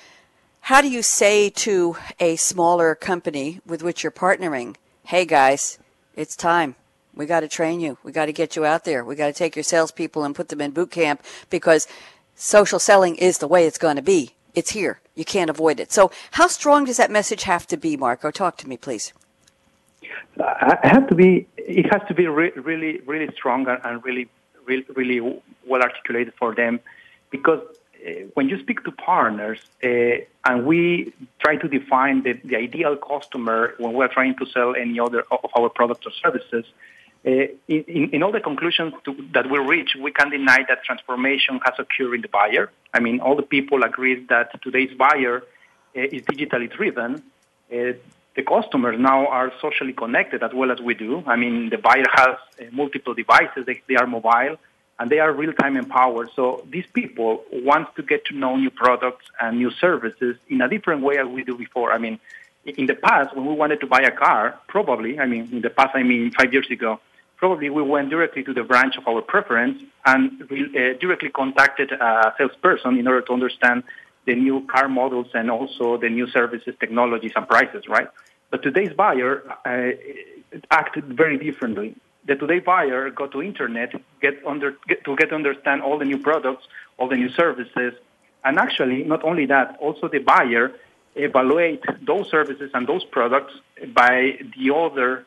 [0.61, 5.79] how do you say to a smaller company with which you're partnering, hey guys,
[6.15, 6.75] it's time.
[7.19, 7.99] We got to train you.
[8.05, 9.05] We got to get you out there.
[9.05, 11.89] We got to take your salespeople and put them in boot camp because
[12.37, 14.37] social selling is the way it's going to be.
[14.55, 15.01] It's here.
[15.17, 15.91] You can't avoid it.
[15.91, 18.31] So, how strong does that message have to be, Marco?
[18.31, 19.13] Talk to me, please.
[20.41, 21.49] I have to be.
[21.57, 24.29] It has to be re- really, really strong and really,
[24.65, 25.21] really, really
[25.67, 26.79] well articulated for them,
[27.31, 27.61] because
[28.07, 29.89] uh, when you speak to partners uh,
[30.49, 35.01] and we try to define the, the ideal customer when we're trying to sell any
[35.01, 36.77] other of our products or services, uh,
[37.25, 41.75] in, in, all the conclusions to, that we reach, we can deny that transformation has
[41.79, 42.71] occurred in the buyer.
[42.95, 45.43] I mean, all the people agree that today's buyer
[45.97, 47.23] uh, is digitally driven.
[47.73, 47.93] Uh,
[48.37, 51.25] the customers now are socially connected as well as we do.
[51.27, 54.57] I mean, the buyer has uh, multiple devices, they, they, are mobile,
[54.99, 56.31] and they are real-time empowered.
[56.37, 60.69] So these people want to get to know new products and new services in a
[60.69, 61.93] different way as we do before.
[61.93, 62.21] I mean,
[62.65, 65.71] in the past, when we wanted to buy a car, probably, I mean, in the
[65.71, 67.01] past, I mean, five years ago,
[67.39, 71.93] probably we went directly to the branch of our preference and we, uh, directly contacted
[71.93, 73.85] a salesperson in order to understand
[74.27, 78.09] the new car models and also the new services, technologies, and prices, right?
[78.51, 79.91] But today's buyer uh,
[80.71, 81.95] acted very differently.
[82.27, 86.19] The today buyer go to internet, get under, get, to get understand all the new
[86.19, 86.67] products,
[86.99, 87.95] all the new services,
[88.45, 90.73] and actually, not only that, also the buyer
[91.15, 93.55] evaluate those services and those products
[93.95, 95.25] by the other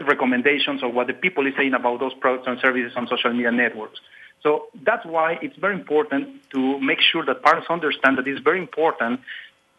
[0.00, 3.52] recommendations of what the people is saying about those products and services on social media
[3.52, 4.00] networks.
[4.42, 8.58] So that's why it's very important to make sure that partners understand that it's very
[8.58, 9.20] important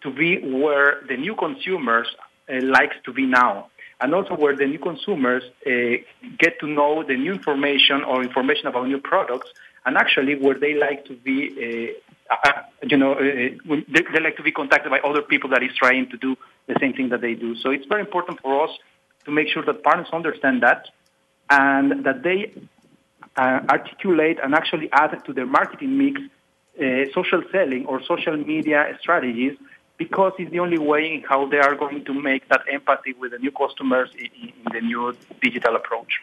[0.02, 2.08] to be where the new consumers
[2.50, 3.68] uh, likes to be now,
[4.02, 5.72] and also where the new consumers uh,
[6.38, 9.50] get to know the new information or information about new products,
[9.86, 11.94] and actually where they like to be,
[12.30, 15.62] uh, uh you know, uh, they, they like to be contacted by other people that
[15.62, 16.36] is trying to do
[16.68, 17.56] the same thing that they do.
[17.56, 18.72] So it's very important for us
[19.26, 20.88] to make sure that partners understand that
[21.50, 22.54] and that they
[23.38, 26.22] uh, articulate and actually add to their marketing mix
[26.80, 29.58] uh, social selling or social media strategies
[29.98, 33.32] because it's the only way in how they are going to make that empathy with
[33.32, 36.22] the new customers in, in the new digital approach.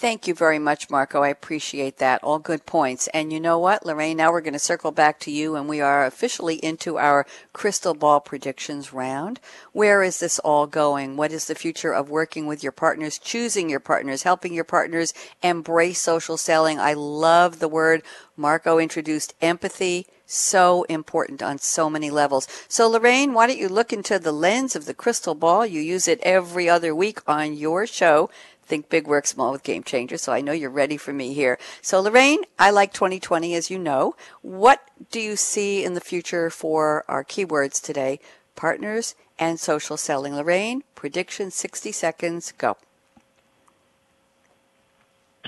[0.00, 1.22] Thank you very much, Marco.
[1.22, 2.24] I appreciate that.
[2.24, 3.06] All good points.
[3.08, 5.82] And you know what, Lorraine, now we're going to circle back to you and we
[5.82, 9.40] are officially into our crystal ball predictions round.
[9.72, 11.18] Where is this all going?
[11.18, 15.12] What is the future of working with your partners, choosing your partners, helping your partners
[15.42, 16.80] embrace social selling?
[16.80, 18.02] I love the word
[18.38, 20.06] Marco introduced empathy.
[20.24, 22.46] So important on so many levels.
[22.68, 25.66] So, Lorraine, why don't you look into the lens of the crystal ball?
[25.66, 28.30] You use it every other week on your show.
[28.70, 30.22] Think Big, Work Small with Game Changers.
[30.22, 31.58] So I know you're ready for me here.
[31.82, 34.14] So Lorraine, I like 2020 as you know.
[34.42, 38.20] What do you see in the future for our keywords today?
[38.54, 40.36] Partners and social selling.
[40.36, 42.76] Lorraine, prediction 60 seconds, go.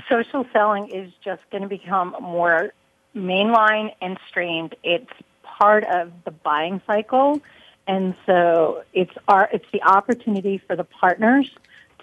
[0.08, 2.72] Social selling is just going to become more
[3.14, 4.74] mainline and streamed.
[4.82, 5.12] It's
[5.44, 7.40] part of the buying cycle.
[7.86, 11.48] And so it's our, it's the opportunity for the partners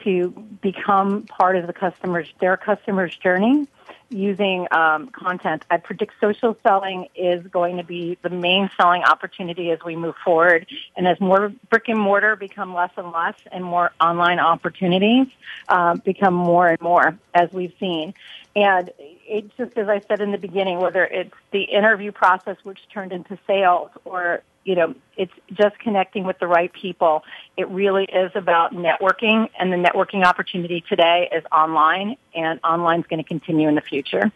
[0.04, 0.30] to
[0.62, 3.68] become part of the customers, their customers' journey
[4.10, 5.64] using um, content.
[5.70, 10.16] I predict social selling is going to be the main selling opportunity as we move
[10.24, 10.68] forward.
[10.96, 15.28] And as more brick and mortar become less and less and more online opportunities
[15.68, 18.14] uh, become more and more as we've seen.
[18.56, 22.80] And it just, as I said in the beginning, whether it's the interview process which
[22.92, 27.24] turned into sales or you know, it's just connecting with the right people.
[27.58, 33.08] It really is about networking, and the networking opportunity today is online, and online is
[33.08, 34.32] going to continue in the future.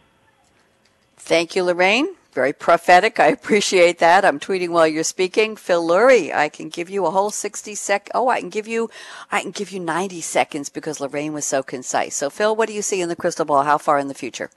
[1.17, 2.07] Thank you, Lorraine.
[2.31, 3.19] Very prophetic.
[3.19, 4.25] I appreciate that.
[4.25, 5.55] I'm tweeting while you're speaking.
[5.55, 8.09] Phil Lurie, I can give you a whole 60 sec.
[8.15, 8.89] Oh, I can give you,
[9.31, 12.15] I can give you 90 seconds because Lorraine was so concise.
[12.15, 13.61] So, Phil, what do you see in the crystal ball?
[13.61, 14.49] How far in the future?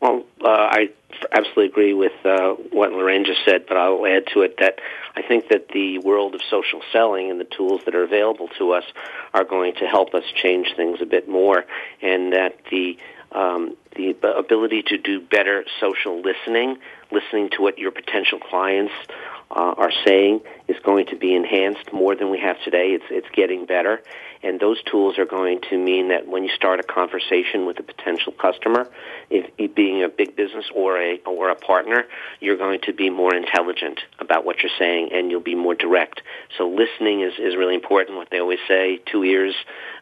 [0.00, 0.90] Well, uh, I
[1.32, 4.78] absolutely agree with uh, what Lorraine just said, but I'll add to it that
[5.16, 8.72] I think that the world of social selling and the tools that are available to
[8.72, 8.84] us
[9.32, 11.64] are going to help us change things a bit more,
[12.02, 12.98] and that the
[13.32, 16.78] um, the ability to do better social listening,
[17.10, 18.92] listening to what your potential clients
[19.50, 22.90] uh, are saying, is going to be enhanced more than we have today.
[22.90, 24.02] It's it's getting better,
[24.44, 27.82] and those tools are going to mean that when you start a conversation with a
[27.82, 28.88] potential customer,
[29.30, 32.04] if, if being a big business or a or a partner,
[32.40, 36.20] you're going to be more intelligent about what you're saying, and you'll be more direct.
[36.58, 38.18] So listening is is really important.
[38.18, 39.54] What they always say: two ears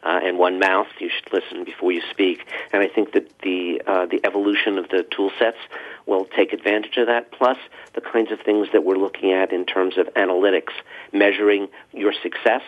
[0.03, 0.87] uh, and one mouth.
[0.99, 2.45] You should listen before you speak.
[2.71, 5.57] And I think that the uh, the evolution of the tool sets
[6.05, 7.31] will take advantage of that.
[7.31, 7.57] Plus,
[7.93, 10.73] the kinds of things that we're looking at in terms of analytics,
[11.13, 12.61] measuring your success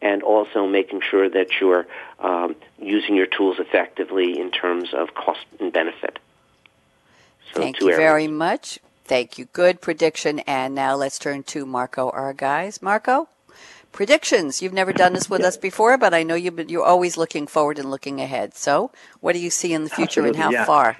[0.00, 1.86] and also making sure that you're
[2.20, 6.18] um, using your tools effectively in terms of cost and benefit.
[7.52, 7.98] So Thank you areas.
[7.98, 8.78] very much.
[9.04, 9.46] Thank you.
[9.46, 10.40] Good prediction.
[10.40, 12.82] And now let's turn to Marco Argaez.
[12.82, 13.28] Marco,
[13.92, 14.60] predictions.
[14.60, 17.46] You've never done this with us before, but I know you've been, you're always looking
[17.46, 18.54] forward and looking ahead.
[18.54, 18.90] So,
[19.20, 20.64] what do you see in the future Absolutely, and how yeah.
[20.64, 20.96] far?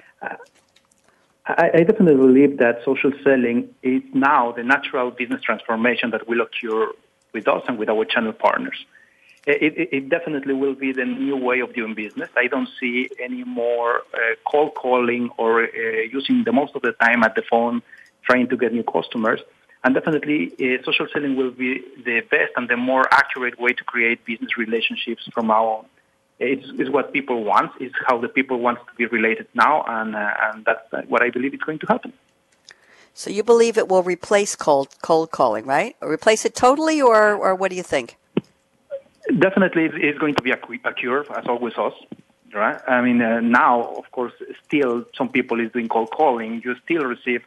[1.45, 6.41] I, I, definitely believe that social selling is now the natural business transformation that will
[6.41, 6.91] occur
[7.33, 8.85] with us and with our channel partners.
[9.47, 12.29] It, it, it, definitely will be the new way of doing business.
[12.35, 15.67] I don't see any more uh, calling or uh,
[16.11, 17.81] using the most of the time at the phone
[18.23, 19.39] trying to get new customers.
[19.83, 23.83] And definitely, uh, social selling will be the best and the more accurate way to
[23.85, 25.85] create business relationships from now on.
[26.39, 27.71] It's, it's what people want.
[27.79, 31.29] It's how the people want to be related now, and, uh, and that's what I
[31.29, 32.13] believe is going to happen.
[33.13, 35.95] So you believe it will replace cold cold calling, right?
[36.01, 38.17] Or replace it totally, or or what do you think?
[39.37, 41.93] Definitely, it's going to be a, a cure, as always us,
[42.53, 42.79] right?
[42.87, 44.33] I mean, uh, now, of course,
[44.65, 46.61] still some people is doing cold calling.
[46.63, 47.43] You still receive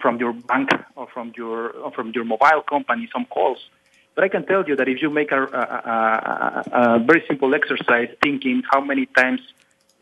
[0.00, 3.58] from your bank or from your or from your mobile company some calls.
[4.14, 5.62] But I can tell you that if you make a, a,
[5.94, 9.40] a, a very simple exercise, thinking how many times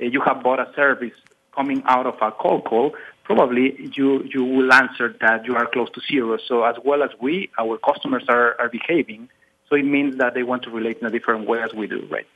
[0.01, 1.15] uh, you have bought a service
[1.55, 2.95] coming out of a cold call,
[3.35, 6.37] probably you, you will answer that you are close to zero.
[6.49, 9.29] So as well as we, our customers are, are behaving,
[9.69, 12.07] so it means that they want to relate in a different way as we do,
[12.11, 12.27] right?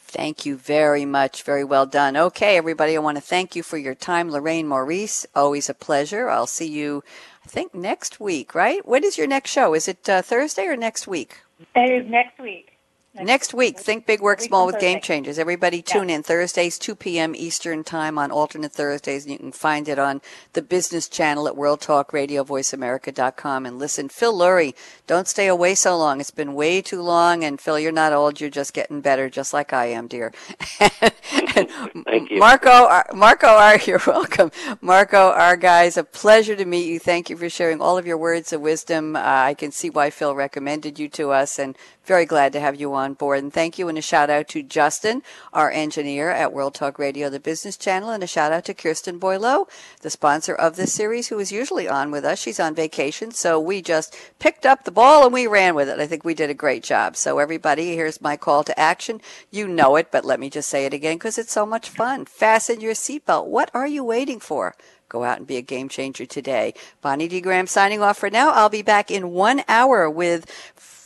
[0.00, 1.42] Thank you very much.
[1.42, 2.16] Very well done.
[2.16, 4.30] Okay, everybody, I want to thank you for your time.
[4.30, 6.30] Lorraine Maurice, always a pleasure.
[6.30, 7.02] I'll see you,
[7.44, 8.86] I think, next week, right?
[8.86, 9.74] When is your next show?
[9.74, 11.40] Is it uh, Thursday or next week?
[11.74, 12.73] It is next week.
[13.14, 15.38] Next, Next week, Think Big, Work Small with Game Changers.
[15.38, 16.16] Everybody tune yeah.
[16.16, 17.36] in Thursdays, 2 p.m.
[17.36, 20.20] Eastern Time on alternate Thursdays, and you can find it on
[20.54, 23.66] the business channel at World Talk Radio, VoiceAmerica.com.
[23.66, 24.74] And listen, Phil Lurie,
[25.06, 26.20] don't stay away so long.
[26.20, 28.40] It's been way too long, and Phil, you're not old.
[28.40, 30.32] You're just getting better, just like I am, dear.
[30.80, 32.40] Thank you.
[32.40, 34.50] Marco, Marco, R, you're welcome.
[34.80, 36.98] Marco, Argaez, a pleasure to meet you.
[36.98, 39.14] Thank you for sharing all of your words of wisdom.
[39.14, 42.78] Uh, I can see why Phil recommended you to us, and Very glad to have
[42.78, 43.38] you on board.
[43.38, 43.88] And thank you.
[43.88, 48.10] And a shout out to Justin, our engineer at World Talk Radio, the business channel.
[48.10, 49.66] And a shout out to Kirsten Boileau,
[50.02, 52.38] the sponsor of this series, who is usually on with us.
[52.38, 53.30] She's on vacation.
[53.30, 55.98] So we just picked up the ball and we ran with it.
[55.98, 57.16] I think we did a great job.
[57.16, 59.22] So everybody, here's my call to action.
[59.50, 62.26] You know it, but let me just say it again because it's so much fun.
[62.26, 63.46] Fasten your seatbelt.
[63.46, 64.74] What are you waiting for?
[65.08, 66.74] Go out and be a game changer today.
[67.00, 67.40] Bonnie D.
[67.40, 68.50] Graham signing off for now.
[68.50, 70.44] I'll be back in one hour with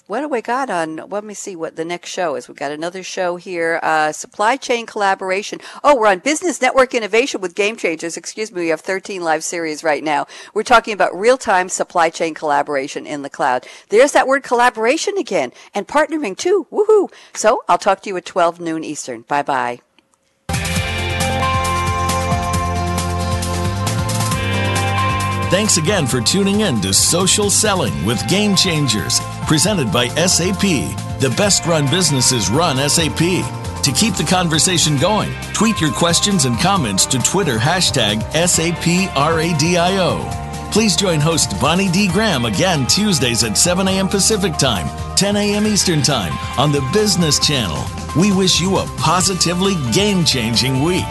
[0.09, 0.97] what do we got on?
[0.97, 2.49] Let me see what the next show is.
[2.49, 5.61] We've got another show here, uh, supply chain collaboration.
[5.85, 8.17] Oh, we're on business network innovation with game changers.
[8.17, 8.63] Excuse me.
[8.63, 10.27] We have 13 live series right now.
[10.55, 13.67] We're talking about real time supply chain collaboration in the cloud.
[13.91, 16.67] There's that word collaboration again and partnering too.
[16.73, 17.13] Woohoo.
[17.35, 19.23] So I'll talk to you at 12 noon Eastern.
[19.23, 19.81] Bye bye.
[25.51, 30.61] Thanks again for tuning in to Social Selling with Game Changers, presented by SAP.
[30.61, 33.17] The best run businesses run SAP.
[33.17, 38.71] To keep the conversation going, tweet your questions and comments to Twitter hashtag SAPRADIO.
[40.71, 42.09] Please join host Bonnie D.
[42.09, 44.07] Graham again Tuesdays at 7 a.m.
[44.07, 44.87] Pacific Time,
[45.17, 45.67] 10 a.m.
[45.67, 47.83] Eastern Time on the Business Channel.
[48.21, 51.07] We wish you a positively game changing week.